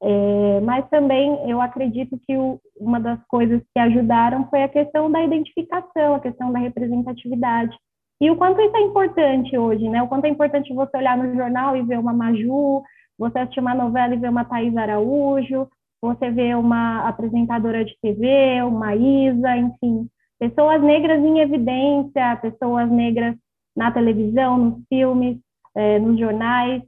É, 0.00 0.60
mas 0.60 0.88
também 0.88 1.50
eu 1.50 1.60
acredito 1.60 2.18
que 2.26 2.36
o, 2.36 2.58
uma 2.76 3.00
das 3.00 3.22
coisas 3.26 3.60
que 3.74 3.80
ajudaram 3.80 4.48
foi 4.48 4.62
a 4.62 4.68
questão 4.68 5.10
da 5.10 5.22
identificação, 5.22 6.14
a 6.14 6.20
questão 6.20 6.52
da 6.52 6.58
representatividade. 6.58 7.76
E 8.20 8.30
o 8.30 8.36
quanto 8.36 8.60
isso 8.60 8.76
é 8.76 8.80
importante 8.80 9.56
hoje, 9.56 9.88
né? 9.88 10.02
O 10.02 10.08
quanto 10.08 10.24
é 10.24 10.28
importante 10.28 10.74
você 10.74 10.96
olhar 10.96 11.16
no 11.16 11.34
jornal 11.36 11.76
e 11.76 11.82
ver 11.82 11.98
uma 11.98 12.12
Maju, 12.12 12.82
você 13.16 13.38
assistir 13.38 13.60
uma 13.60 13.74
novela 13.74 14.14
e 14.14 14.18
ver 14.18 14.28
uma 14.28 14.44
Thais 14.44 14.76
Araújo, 14.76 15.68
você 16.02 16.30
ver 16.30 16.56
uma 16.56 17.08
apresentadora 17.08 17.84
de 17.84 17.96
TV, 18.02 18.62
uma 18.62 18.94
Isa, 18.94 19.56
enfim, 19.56 20.08
pessoas 20.38 20.82
negras 20.82 21.24
em 21.24 21.38
evidência, 21.38 22.36
pessoas 22.42 22.90
negras 22.90 23.36
na 23.76 23.92
televisão, 23.92 24.58
nos 24.58 24.84
filmes, 24.88 25.38
é, 25.76 26.00
nos 26.00 26.18
jornais, 26.18 26.82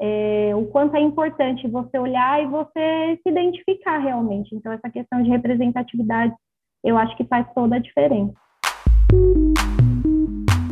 é, 0.00 0.52
o 0.56 0.66
quanto 0.66 0.96
é 0.96 1.00
importante 1.00 1.68
você 1.68 1.96
olhar 1.96 2.42
e 2.42 2.46
você 2.46 3.20
se 3.22 3.28
identificar 3.28 3.98
realmente. 3.98 4.52
Então, 4.52 4.72
essa 4.72 4.90
questão 4.90 5.22
de 5.22 5.30
representatividade, 5.30 6.34
eu 6.82 6.98
acho 6.98 7.16
que 7.16 7.24
faz 7.24 7.46
toda 7.54 7.76
a 7.76 7.78
diferença 7.78 8.34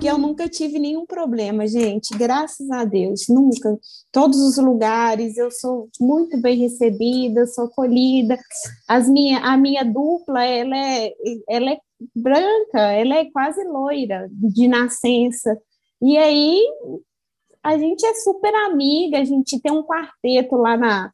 que 0.01 0.07
eu 0.07 0.17
nunca 0.17 0.49
tive 0.49 0.79
nenhum 0.79 1.05
problema, 1.05 1.67
gente, 1.67 2.17
graças 2.17 2.71
a 2.71 2.87
Deus, 2.87 3.29
nunca. 3.29 3.79
Todos 4.11 4.39
os 4.39 4.57
lugares 4.57 5.37
eu 5.37 5.51
sou 5.51 5.91
muito 6.01 6.41
bem 6.41 6.57
recebida, 6.59 7.47
sou 7.47 7.67
acolhida. 7.67 8.39
As 8.89 9.07
minha, 9.07 9.41
a 9.41 9.59
minha 9.59 9.85
dupla, 9.85 10.43
ela 10.43 10.75
é, 10.75 11.13
ela 11.47 11.71
é 11.73 11.79
branca, 12.15 12.81
ela 12.81 13.17
é 13.17 13.31
quase 13.31 13.63
loira 13.65 14.27
de 14.33 14.67
nascença. 14.67 15.55
E 16.01 16.17
aí 16.17 16.63
a 17.63 17.77
gente 17.77 18.05
é 18.07 18.15
super 18.15 18.55
amiga, 18.55 19.19
a 19.19 19.25
gente 19.25 19.61
tem 19.61 19.71
um 19.71 19.83
quarteto 19.83 20.57
lá 20.57 20.79
na, 20.79 21.13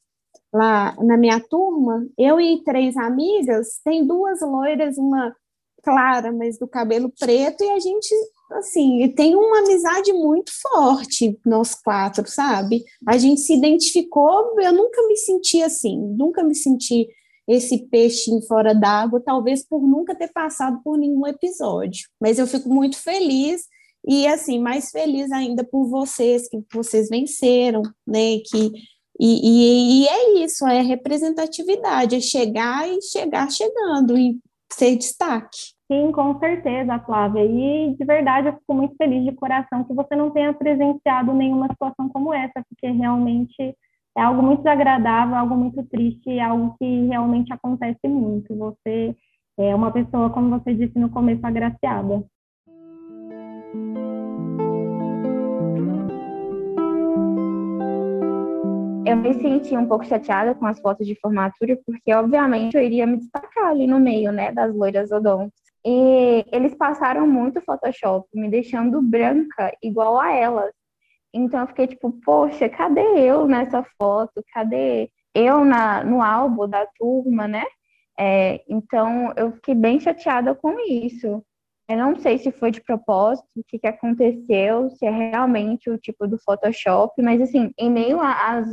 lá 0.53 0.97
na 1.03 1.17
minha 1.17 1.41
turma, 1.41 2.07
eu 2.17 2.41
e 2.41 2.63
três 2.63 2.97
amigas, 2.97 3.81
tem 3.85 4.07
duas 4.07 4.41
loiras, 4.43 4.97
uma 4.97 5.35
clara, 5.83 6.33
mas 6.33 6.57
do 6.57 6.69
cabelo 6.69 7.13
preto, 7.19 7.65
e 7.65 7.71
a 7.71 7.81
gente 7.81 8.15
assim, 8.53 9.09
tem 9.17 9.35
uma 9.35 9.59
amizade 9.61 10.13
muito 10.13 10.51
forte, 10.63 11.39
nós 11.45 11.75
quatro, 11.75 12.27
sabe? 12.29 12.85
A 13.07 13.19
gente 13.19 13.41
se 13.41 13.55
identificou, 13.55 14.61
eu 14.61 14.73
nunca 14.73 15.07
me 15.07 15.17
senti 15.17 15.63
assim, 15.63 15.99
nunca 16.17 16.43
me 16.45 16.55
senti 16.55 17.09
esse 17.49 17.87
peixinho 17.89 18.43
fora 18.43 18.75
d'água, 18.75 19.23
talvez 19.25 19.65
por 19.67 19.81
nunca 19.87 20.15
ter 20.15 20.33
passado 20.33 20.81
por 20.83 20.99
nenhum 20.99 21.27
episódio. 21.27 22.09
Mas 22.21 22.39
eu 22.39 22.47
fico 22.47 22.69
muito 22.69 22.99
feliz 22.99 23.63
E 24.07 24.27
assim, 24.27 24.59
mais 24.61 24.91
feliz 24.91 25.33
ainda 25.33 25.65
por 25.65 25.89
vocês, 25.89 26.49
que 26.49 26.59
vocês 26.73 27.09
venceram, 27.09 27.83
né? 28.07 28.39
Que, 28.47 28.73
e, 29.19 30.03
e, 30.03 30.05
e 30.05 30.09
é 30.09 30.45
isso, 30.45 30.67
é 30.67 30.81
representatividade, 30.81 32.17
é 32.17 32.21
chegar 32.21 32.89
e 32.89 33.03
chegar 33.03 33.51
chegando 33.51 34.17
e 34.17 34.39
ser 34.73 34.97
destaque. 34.97 35.76
Sim, 35.91 36.11
com 36.11 36.37
certeza, 36.41 36.99
Flávia. 37.01 37.45
E 37.45 37.95
de 37.97 38.05
verdade 38.05 38.49
eu 38.49 38.55
fico 38.55 38.75
muito 38.75 38.97
feliz 38.97 39.25
de 39.25 39.33
coração 39.33 39.85
que 39.85 39.95
você 39.95 40.17
não 40.17 40.31
tenha 40.31 40.53
presenciado 40.53 41.33
nenhuma 41.33 41.69
situação 41.69 42.09
como 42.09 42.35
essa, 42.35 42.61
porque 42.69 42.89
realmente 42.91 43.77
é 44.17 44.23
algo 44.23 44.43
muito 44.43 44.63
desagradável, 44.63 45.37
algo 45.37 45.55
muito 45.55 45.85
triste, 45.85 46.41
algo 46.41 46.75
que 46.79 47.07
realmente 47.07 47.53
acontece 47.53 48.09
muito. 48.09 48.57
Você 48.57 49.15
é 49.59 49.75
uma 49.75 49.93
pessoa, 49.93 50.29
como 50.31 50.51
você 50.59 50.75
disse 50.75 50.99
no 50.99 51.09
começo, 51.09 51.47
agraciada. 51.47 52.25
Eu 59.07 59.17
me 59.17 59.35
senti 59.35 59.77
um 59.77 59.87
pouco 59.87 60.05
chateada 60.05 60.53
com 60.53 60.67
as 60.67 60.81
fotos 60.81 61.07
de 61.07 61.15
formatura, 61.21 61.79
porque 61.87 62.13
obviamente 62.13 62.77
eu 62.77 62.83
iria 62.83 63.07
me 63.07 63.19
destacar 63.19 63.69
ali 63.69 63.87
no 63.87 64.01
meio, 64.01 64.33
né, 64.33 64.51
das 64.51 64.75
loiras 64.75 65.13
odontos. 65.13 65.66
E 65.87 66.45
eles 66.51 66.75
passaram 66.75 67.29
muito 67.29 67.61
Photoshop, 67.61 68.27
me 68.35 68.51
deixando 68.51 69.01
branca 69.01 69.73
igual 69.81 70.19
a 70.19 70.33
elas. 70.33 70.73
Então 71.33 71.61
eu 71.61 71.67
fiquei 71.69 71.87
tipo, 71.87 72.11
poxa, 72.25 72.69
cadê 72.69 73.01
eu 73.21 73.47
nessa 73.47 73.85
foto? 73.97 74.45
Cadê 74.53 75.11
eu 75.35 75.65
na, 75.65 76.03
no 76.03 76.21
álbum 76.23 76.69
da 76.69 76.87
turma, 76.99 77.47
né? 77.47 77.65
É, 78.19 78.65
então 78.69 79.33
eu 79.37 79.53
fiquei 79.53 79.75
bem 79.75 80.01
chateada 80.01 80.55
com 80.57 80.81
isso. 80.81 81.45
Eu 81.89 81.97
não 81.99 82.17
sei 82.19 82.39
se 82.39 82.51
foi 82.51 82.73
de 82.73 82.81
propósito, 82.83 83.47
o 83.57 83.63
que, 83.69 83.79
que 83.79 83.87
aconteceu, 83.87 84.91
se 84.91 85.07
é 85.07 85.11
realmente 85.11 85.89
o 85.89 85.99
tipo 85.99 86.27
do 86.27 86.39
Photoshop, 86.39 87.23
mas 87.23 87.41
assim, 87.41 87.73
em 87.79 87.91
meio 87.91 88.21
às 88.21 88.67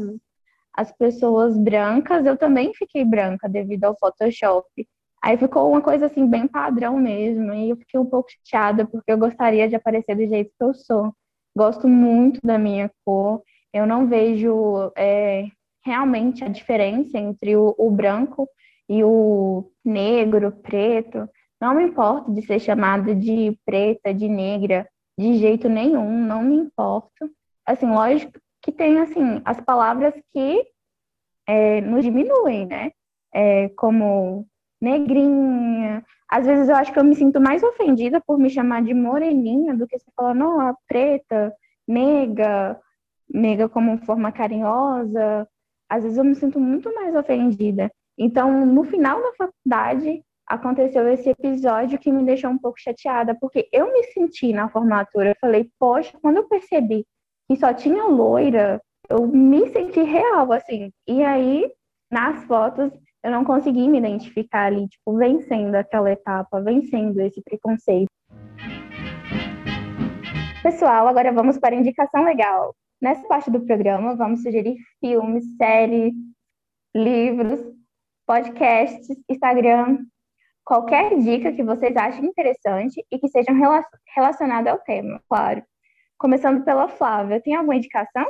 as 0.75 0.91
pessoas 0.91 1.55
brancas, 1.55 2.25
eu 2.25 2.35
também 2.35 2.73
fiquei 2.73 3.05
branca 3.05 3.47
devido 3.47 3.83
ao 3.83 3.95
Photoshop. 3.97 4.67
Aí 5.23 5.37
ficou 5.37 5.71
uma 5.71 5.81
coisa 5.81 6.07
assim, 6.07 6.27
bem 6.27 6.45
padrão 6.47 6.97
mesmo. 6.97 7.53
E 7.53 7.69
eu 7.69 7.77
fiquei 7.77 7.97
um 7.97 8.05
pouco 8.05 8.29
chateada, 8.29 8.85
porque 8.85 9.09
eu 9.09 9.17
gostaria 9.17 9.69
de 9.69 9.75
aparecer 9.75 10.15
do 10.15 10.27
jeito 10.27 10.51
que 10.57 10.63
eu 10.63 10.73
sou. 10.73 11.15
Gosto 11.55 11.87
muito 11.87 12.41
da 12.43 12.57
minha 12.57 12.91
cor. 13.05 13.41
Eu 13.73 13.87
não 13.87 14.05
vejo 14.05 14.91
é, 14.97 15.45
realmente 15.85 16.43
a 16.43 16.49
diferença 16.49 17.17
entre 17.17 17.55
o, 17.55 17.73
o 17.77 17.89
branco 17.89 18.49
e 18.89 19.01
o 19.01 19.71
negro, 19.83 20.51
preto. 20.51 21.29
Não 21.59 21.73
me 21.73 21.83
importo 21.85 22.33
de 22.33 22.45
ser 22.45 22.59
chamada 22.59 23.15
de 23.15 23.57
preta, 23.65 24.13
de 24.13 24.27
negra, 24.27 24.85
de 25.17 25.37
jeito 25.37 25.69
nenhum, 25.69 26.25
não 26.25 26.43
me 26.43 26.57
importo. 26.57 27.31
Assim, 27.65 27.85
lógico 27.85 28.33
que 28.61 28.73
tem, 28.73 28.99
assim, 28.99 29.41
as 29.45 29.61
palavras 29.61 30.13
que 30.33 30.65
é, 31.47 31.79
nos 31.79 32.03
diminuem, 32.03 32.65
né? 32.65 32.91
É, 33.33 33.69
como 33.69 34.45
negrinha. 34.83 36.03
Às 36.29 36.45
vezes 36.45 36.67
eu 36.67 36.75
acho 36.75 36.91
que 36.91 36.99
eu 36.99 37.03
me 37.03 37.15
sinto 37.15 37.39
mais 37.39 37.63
ofendida 37.63 38.19
por 38.19 38.37
me 38.37 38.49
chamar 38.49 38.83
de 38.83 38.93
moreninha 38.93 39.75
do 39.75 39.87
que 39.87 39.97
você 39.97 40.11
falar, 40.15 40.33
não, 40.33 40.59
a 40.59 40.75
preta, 40.87 41.53
nega, 41.87 42.79
nega 43.29 43.69
como 43.69 43.97
forma 43.99 44.31
carinhosa. 44.31 45.47
Às 45.89 46.03
vezes 46.03 46.17
eu 46.17 46.23
me 46.23 46.35
sinto 46.35 46.59
muito 46.59 46.93
mais 46.93 47.15
ofendida. 47.15 47.91
Então, 48.17 48.65
no 48.65 48.83
final 48.83 49.21
da 49.21 49.33
faculdade, 49.33 50.23
aconteceu 50.47 51.07
esse 51.07 51.29
episódio 51.29 51.97
que 51.97 52.11
me 52.11 52.23
deixou 52.25 52.51
um 52.51 52.57
pouco 52.57 52.79
chateada, 52.79 53.35
porque 53.39 53.69
eu 53.71 53.91
me 53.91 54.03
senti 54.03 54.51
na 54.53 54.69
formatura, 54.69 55.29
eu 55.29 55.35
falei, 55.39 55.69
poxa, 55.79 56.17
quando 56.21 56.37
eu 56.37 56.47
percebi 56.47 57.05
que 57.47 57.55
só 57.55 57.73
tinha 57.73 58.03
loira, 58.05 58.81
eu 59.09 59.27
me 59.27 59.69
senti 59.69 60.01
real, 60.01 60.51
assim. 60.51 60.91
E 61.07 61.23
aí, 61.23 61.71
nas 62.11 62.43
fotos, 62.45 62.91
eu 63.23 63.31
não 63.31 63.45
consegui 63.45 63.87
me 63.87 63.99
identificar 63.99 64.65
ali, 64.65 64.87
tipo, 64.87 65.15
vencendo 65.17 65.75
aquela 65.75 66.11
etapa, 66.11 66.61
vencendo 66.61 67.21
esse 67.21 67.41
preconceito. 67.41 68.09
Pessoal, 70.61 71.07
agora 71.07 71.31
vamos 71.31 71.57
para 71.57 71.73
a 71.73 71.79
indicação 71.79 72.25
legal. 72.25 72.75
Nessa 73.01 73.25
parte 73.27 73.49
do 73.49 73.65
programa, 73.65 74.15
vamos 74.15 74.43
sugerir 74.43 74.75
filmes, 74.99 75.45
séries, 75.55 76.13
livros, 76.93 77.61
podcasts, 78.27 79.07
Instagram, 79.29 79.99
qualquer 80.65 81.17
dica 81.17 81.51
que 81.53 81.63
vocês 81.63 81.95
achem 81.95 82.25
interessante 82.25 83.05
e 83.09 83.19
que 83.19 83.27
sejam 83.29 83.55
relacionada 84.15 84.71
ao 84.71 84.79
tema, 84.79 85.21
claro. 85.29 85.63
Começando 86.17 86.63
pela 86.63 86.89
Flávia, 86.89 87.41
tem 87.41 87.55
alguma 87.55 87.75
indicação? 87.75 88.25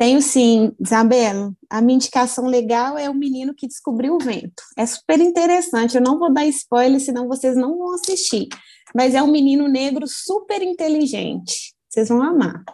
Tenho 0.00 0.22
sim, 0.22 0.74
Isabela. 0.80 1.52
A 1.68 1.82
minha 1.82 1.96
indicação 1.96 2.46
legal 2.46 2.96
é 2.96 3.10
o 3.10 3.14
menino 3.14 3.54
que 3.54 3.68
descobriu 3.68 4.14
o 4.14 4.18
vento. 4.18 4.62
É 4.74 4.86
super 4.86 5.20
interessante. 5.20 5.94
Eu 5.94 6.00
não 6.00 6.18
vou 6.18 6.32
dar 6.32 6.46
spoiler, 6.46 6.98
senão 6.98 7.28
vocês 7.28 7.54
não 7.54 7.76
vão 7.76 7.92
assistir. 7.92 8.48
Mas 8.94 9.14
é 9.14 9.22
um 9.22 9.30
menino 9.30 9.68
negro 9.68 10.06
super 10.06 10.62
inteligente. 10.62 11.74
Vocês 11.86 12.08
vão 12.08 12.22
amar. 12.22 12.64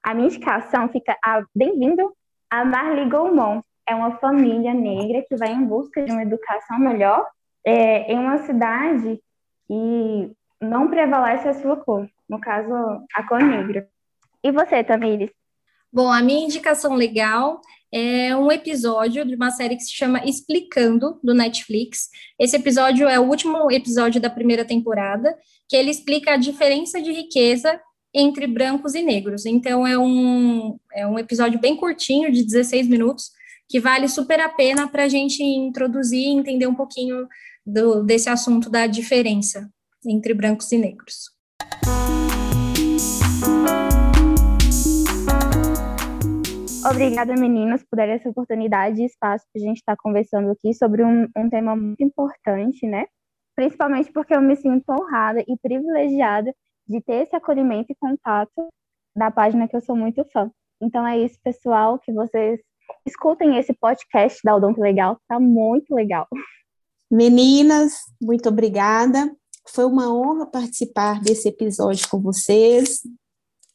A 0.00 0.14
minha 0.14 0.28
indicação 0.28 0.88
fica 0.90 1.18
a 1.24 1.42
bem-vindo 1.52 2.14
a 2.48 2.64
Marli 2.64 3.10
Goumont. 3.10 3.64
É 3.84 3.92
uma 3.92 4.18
família 4.18 4.72
negra 4.72 5.24
que 5.28 5.34
vai 5.34 5.52
em 5.52 5.66
busca 5.66 6.04
de 6.04 6.12
uma 6.12 6.22
educação 6.22 6.78
melhor 6.78 7.26
é, 7.66 8.12
em 8.12 8.16
uma 8.16 8.46
cidade 8.46 9.20
que 9.66 10.32
não 10.60 10.86
prevalece 10.86 11.48
a 11.48 11.54
sua 11.54 11.78
cor, 11.78 12.08
no 12.28 12.40
caso, 12.40 12.72
a 13.12 13.26
cor 13.26 13.42
negra. 13.42 13.88
E 14.44 14.52
você, 14.52 14.84
Tamires? 14.84 15.39
Bom, 15.92 16.10
a 16.10 16.22
minha 16.22 16.44
indicação 16.44 16.94
legal 16.94 17.60
é 17.92 18.36
um 18.36 18.50
episódio 18.52 19.24
de 19.24 19.34
uma 19.34 19.50
série 19.50 19.74
que 19.74 19.82
se 19.82 19.92
chama 19.92 20.24
Explicando, 20.24 21.18
do 21.22 21.34
Netflix. 21.34 22.08
Esse 22.38 22.54
episódio 22.54 23.08
é 23.08 23.18
o 23.18 23.24
último 23.24 23.70
episódio 23.72 24.20
da 24.20 24.30
primeira 24.30 24.64
temporada, 24.64 25.36
que 25.68 25.74
ele 25.74 25.90
explica 25.90 26.34
a 26.34 26.36
diferença 26.36 27.02
de 27.02 27.10
riqueza 27.10 27.80
entre 28.14 28.46
brancos 28.46 28.94
e 28.94 29.02
negros. 29.02 29.44
Então, 29.46 29.84
é 29.84 29.98
um, 29.98 30.78
é 30.94 31.04
um 31.04 31.18
episódio 31.18 31.58
bem 31.58 31.76
curtinho, 31.76 32.30
de 32.30 32.44
16 32.44 32.86
minutos, 32.86 33.32
que 33.68 33.80
vale 33.80 34.06
super 34.08 34.38
a 34.38 34.48
pena 34.48 34.86
para 34.86 35.04
a 35.04 35.08
gente 35.08 35.42
introduzir 35.42 36.20
e 36.20 36.30
entender 36.30 36.68
um 36.68 36.74
pouquinho 36.74 37.26
do, 37.66 38.04
desse 38.04 38.28
assunto 38.28 38.70
da 38.70 38.86
diferença 38.86 39.68
entre 40.06 40.34
brancos 40.34 40.70
e 40.70 40.78
negros. 40.78 41.30
Obrigada, 46.90 47.34
meninas, 47.36 47.84
por 47.84 47.96
dar 47.96 48.08
essa 48.08 48.28
oportunidade 48.28 49.00
e 49.00 49.04
espaço 49.06 49.46
para 49.52 49.62
a 49.62 49.64
gente 49.64 49.76
estar 49.76 49.94
tá 49.94 50.02
conversando 50.02 50.50
aqui 50.50 50.74
sobre 50.74 51.04
um, 51.04 51.28
um 51.36 51.48
tema 51.48 51.76
muito 51.76 52.02
importante, 52.02 52.84
né? 52.84 53.06
Principalmente 53.54 54.10
porque 54.12 54.34
eu 54.34 54.42
me 54.42 54.56
sinto 54.56 54.90
honrada 54.90 55.40
e 55.46 55.56
privilegiada 55.62 56.52
de 56.88 57.00
ter 57.00 57.22
esse 57.22 57.36
acolhimento 57.36 57.92
e 57.92 57.94
contato 57.94 58.68
da 59.14 59.30
página 59.30 59.68
que 59.68 59.76
eu 59.76 59.80
sou 59.80 59.94
muito 59.94 60.24
fã. 60.32 60.50
Então 60.82 61.06
é 61.06 61.16
isso, 61.16 61.38
pessoal, 61.44 61.96
que 61.96 62.12
vocês 62.12 62.60
escutem 63.06 63.56
esse 63.56 63.72
podcast 63.72 64.40
da 64.42 64.56
Odonto 64.56 64.80
Legal, 64.80 65.16
tá 65.28 65.38
muito 65.38 65.94
legal. 65.94 66.26
Meninas, 67.08 68.00
muito 68.20 68.48
obrigada. 68.48 69.30
Foi 69.68 69.84
uma 69.84 70.12
honra 70.12 70.46
participar 70.46 71.20
desse 71.20 71.48
episódio 71.48 72.08
com 72.08 72.20
vocês. 72.20 73.00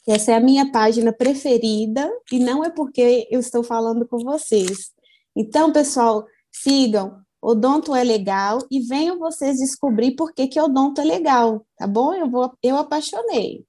Essa 0.07 0.33
é 0.33 0.35
a 0.35 0.39
minha 0.39 0.71
página 0.71 1.11
preferida 1.11 2.09
e 2.31 2.39
não 2.39 2.63
é 2.63 2.69
porque 2.69 3.27
eu 3.31 3.39
estou 3.39 3.63
falando 3.63 4.07
com 4.07 4.19
vocês. 4.19 4.91
Então, 5.35 5.71
pessoal, 5.71 6.25
sigam 6.51 7.25
Odonto 7.41 7.95
é 7.95 8.03
legal 8.03 8.57
e 8.71 8.79
venham 8.81 9.19
vocês 9.19 9.57
descobrir 9.57 10.15
por 10.15 10.33
que, 10.33 10.47
que 10.47 10.59
Odonto 10.59 10.99
é 10.99 11.03
legal, 11.03 11.63
tá 11.77 11.85
bom? 11.85 12.11
Eu, 12.11 12.27
vou, 12.27 12.51
eu 12.63 12.75
apaixonei. 12.75 13.63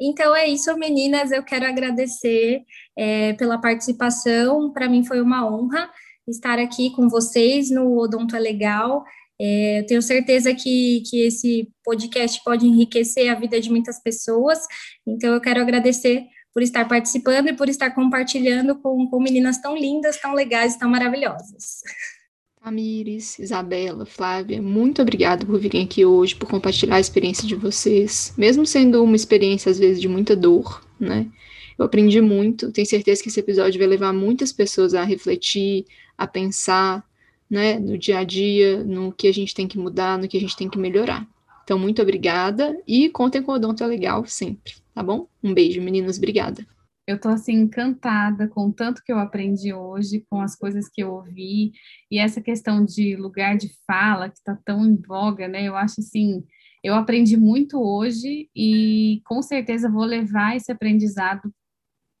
Então 0.00 0.34
é 0.34 0.48
isso, 0.48 0.74
meninas. 0.78 1.30
Eu 1.30 1.42
quero 1.42 1.66
agradecer 1.66 2.62
é, 2.96 3.34
pela 3.34 3.58
participação. 3.58 4.72
Para 4.72 4.88
mim 4.88 5.04
foi 5.04 5.20
uma 5.20 5.46
honra 5.46 5.90
estar 6.26 6.58
aqui 6.58 6.90
com 6.90 7.08
vocês 7.08 7.70
no 7.70 7.98
Odonto 7.98 8.34
é 8.34 8.38
Legal. 8.38 9.04
É, 9.40 9.80
eu 9.80 9.86
tenho 9.86 10.02
certeza 10.02 10.54
que, 10.54 11.02
que 11.08 11.20
esse 11.20 11.68
podcast 11.84 12.42
pode 12.44 12.66
enriquecer 12.66 13.28
a 13.30 13.34
vida 13.34 13.60
de 13.60 13.70
muitas 13.70 14.02
pessoas, 14.02 14.58
então 15.06 15.34
eu 15.34 15.40
quero 15.40 15.60
agradecer 15.60 16.24
por 16.54 16.62
estar 16.62 16.88
participando 16.88 17.48
e 17.48 17.52
por 17.52 17.68
estar 17.68 17.90
compartilhando 17.90 18.76
com, 18.76 19.06
com 19.08 19.20
meninas 19.20 19.58
tão 19.58 19.76
lindas, 19.76 20.18
tão 20.18 20.32
legais, 20.32 20.76
tão 20.76 20.88
maravilhosas. 20.88 21.82
Tamires, 22.62 23.38
Isabela, 23.38 24.06
Flávia, 24.06 24.60
muito 24.60 25.00
obrigada 25.02 25.44
por 25.44 25.60
virem 25.60 25.84
aqui 25.84 26.04
hoje, 26.04 26.34
por 26.34 26.48
compartilhar 26.48 26.96
a 26.96 27.00
experiência 27.00 27.46
de 27.46 27.54
vocês, 27.54 28.32
mesmo 28.36 28.66
sendo 28.66 29.04
uma 29.04 29.14
experiência 29.14 29.70
às 29.70 29.78
vezes 29.78 30.00
de 30.00 30.08
muita 30.08 30.34
dor, 30.34 30.82
né? 30.98 31.26
Eu 31.78 31.84
aprendi 31.84 32.20
muito, 32.20 32.72
tenho 32.72 32.86
certeza 32.86 33.22
que 33.22 33.28
esse 33.28 33.38
episódio 33.38 33.78
vai 33.78 33.86
levar 33.86 34.12
muitas 34.12 34.50
pessoas 34.50 34.94
a 34.94 35.04
refletir, 35.04 35.84
a 36.16 36.26
pensar, 36.26 37.04
né, 37.50 37.78
no 37.78 37.96
dia 37.96 38.18
a 38.18 38.24
dia, 38.24 38.82
no 38.84 39.12
que 39.12 39.28
a 39.28 39.32
gente 39.32 39.54
tem 39.54 39.68
que 39.68 39.78
mudar, 39.78 40.18
no 40.18 40.28
que 40.28 40.36
a 40.36 40.40
gente 40.40 40.56
tem 40.56 40.68
que 40.68 40.78
melhorar. 40.78 41.26
Então, 41.64 41.78
muito 41.78 42.00
obrigada 42.00 42.80
e 42.86 43.08
contem 43.08 43.42
com 43.42 43.52
o 43.52 43.54
Odonto 43.56 43.82
é 43.82 43.86
Legal 43.86 44.24
sempre, 44.26 44.74
tá 44.94 45.02
bom? 45.02 45.26
Um 45.42 45.52
beijo, 45.52 45.82
meninas. 45.82 46.16
Obrigada. 46.16 46.64
Eu 47.06 47.20
tô 47.20 47.28
assim 47.28 47.54
encantada 47.54 48.48
com 48.48 48.70
tanto 48.72 49.02
que 49.04 49.12
eu 49.12 49.18
aprendi 49.18 49.72
hoje, 49.72 50.24
com 50.28 50.40
as 50.40 50.56
coisas 50.56 50.88
que 50.88 51.02
eu 51.02 51.12
ouvi 51.12 51.72
e 52.10 52.18
essa 52.18 52.40
questão 52.40 52.84
de 52.84 53.14
lugar 53.14 53.56
de 53.56 53.70
fala 53.86 54.28
que 54.28 54.38
está 54.38 54.58
tão 54.64 54.84
em 54.84 54.96
voga, 54.96 55.46
né? 55.46 55.62
Eu 55.64 55.76
acho 55.76 56.00
assim, 56.00 56.44
eu 56.82 56.94
aprendi 56.94 57.36
muito 57.36 57.80
hoje 57.80 58.48
e 58.54 59.20
com 59.24 59.40
certeza 59.40 59.88
vou 59.88 60.04
levar 60.04 60.56
esse 60.56 60.70
aprendizado 60.72 61.52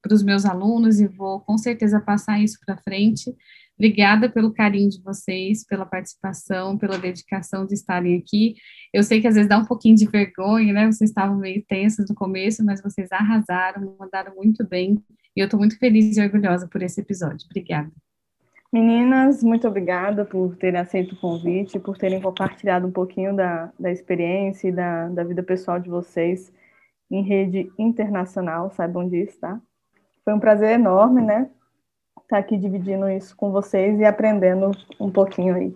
para 0.00 0.14
os 0.14 0.22
meus 0.22 0.44
alunos 0.44 1.00
e 1.00 1.08
vou 1.08 1.40
com 1.40 1.58
certeza 1.58 2.00
passar 2.00 2.40
isso 2.40 2.58
para 2.64 2.76
frente. 2.76 3.34
Obrigada 3.78 4.30
pelo 4.30 4.52
carinho 4.52 4.88
de 4.88 5.02
vocês, 5.02 5.64
pela 5.66 5.84
participação, 5.84 6.78
pela 6.78 6.98
dedicação 6.98 7.66
de 7.66 7.74
estarem 7.74 8.16
aqui. 8.16 8.54
Eu 8.92 9.02
sei 9.02 9.20
que 9.20 9.28
às 9.28 9.34
vezes 9.34 9.48
dá 9.48 9.58
um 9.58 9.66
pouquinho 9.66 9.94
de 9.94 10.06
vergonha, 10.06 10.72
né? 10.72 10.86
Vocês 10.86 11.10
estavam 11.10 11.36
meio 11.36 11.62
tensas 11.68 12.08
no 12.08 12.14
começo, 12.14 12.64
mas 12.64 12.82
vocês 12.82 13.12
arrasaram, 13.12 13.94
mandaram 13.98 14.34
muito 14.34 14.66
bem. 14.66 14.96
E 15.36 15.40
eu 15.40 15.44
estou 15.44 15.60
muito 15.60 15.78
feliz 15.78 16.16
e 16.16 16.22
orgulhosa 16.22 16.66
por 16.66 16.82
esse 16.82 17.02
episódio. 17.02 17.46
Obrigada. 17.50 17.90
Meninas, 18.72 19.42
muito 19.42 19.68
obrigada 19.68 20.24
por 20.24 20.56
terem 20.56 20.80
aceito 20.80 21.14
o 21.14 21.20
convite, 21.20 21.78
por 21.78 21.96
terem 21.96 22.20
compartilhado 22.20 22.86
um 22.86 22.92
pouquinho 22.92 23.36
da, 23.36 23.72
da 23.78 23.92
experiência 23.92 24.68
e 24.68 24.72
da, 24.72 25.08
da 25.08 25.22
vida 25.22 25.42
pessoal 25.42 25.78
de 25.78 25.88
vocês 25.88 26.52
em 27.10 27.22
rede 27.22 27.70
internacional, 27.78 28.70
saibam 28.70 29.08
disso, 29.08 29.38
tá? 29.38 29.60
Foi 30.24 30.34
um 30.34 30.40
prazer 30.40 30.70
enorme, 30.70 31.22
né? 31.22 31.48
Estar 32.26 32.36
tá 32.36 32.38
aqui 32.38 32.56
dividindo 32.56 33.08
isso 33.08 33.34
com 33.36 33.50
vocês 33.50 33.98
e 33.98 34.04
aprendendo 34.04 34.72
um 35.00 35.10
pouquinho 35.10 35.54
aí. 35.54 35.74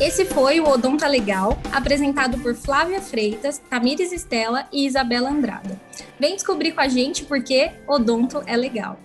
Esse 0.00 0.24
foi 0.24 0.58
o 0.58 0.68
Odonta 0.68 1.06
Legal, 1.06 1.56
apresentado 1.70 2.38
por 2.38 2.54
Flávia 2.54 3.00
Freitas, 3.00 3.58
Tamires 3.58 4.10
Estela 4.10 4.66
e 4.72 4.86
Isabela 4.86 5.30
Andrada. 5.30 5.78
Vem 6.18 6.34
descobrir 6.34 6.72
com 6.72 6.80
a 6.80 6.88
gente 6.88 7.24
porque 7.24 7.70
Odonto 7.86 8.42
é 8.46 8.56
legal. 8.56 8.98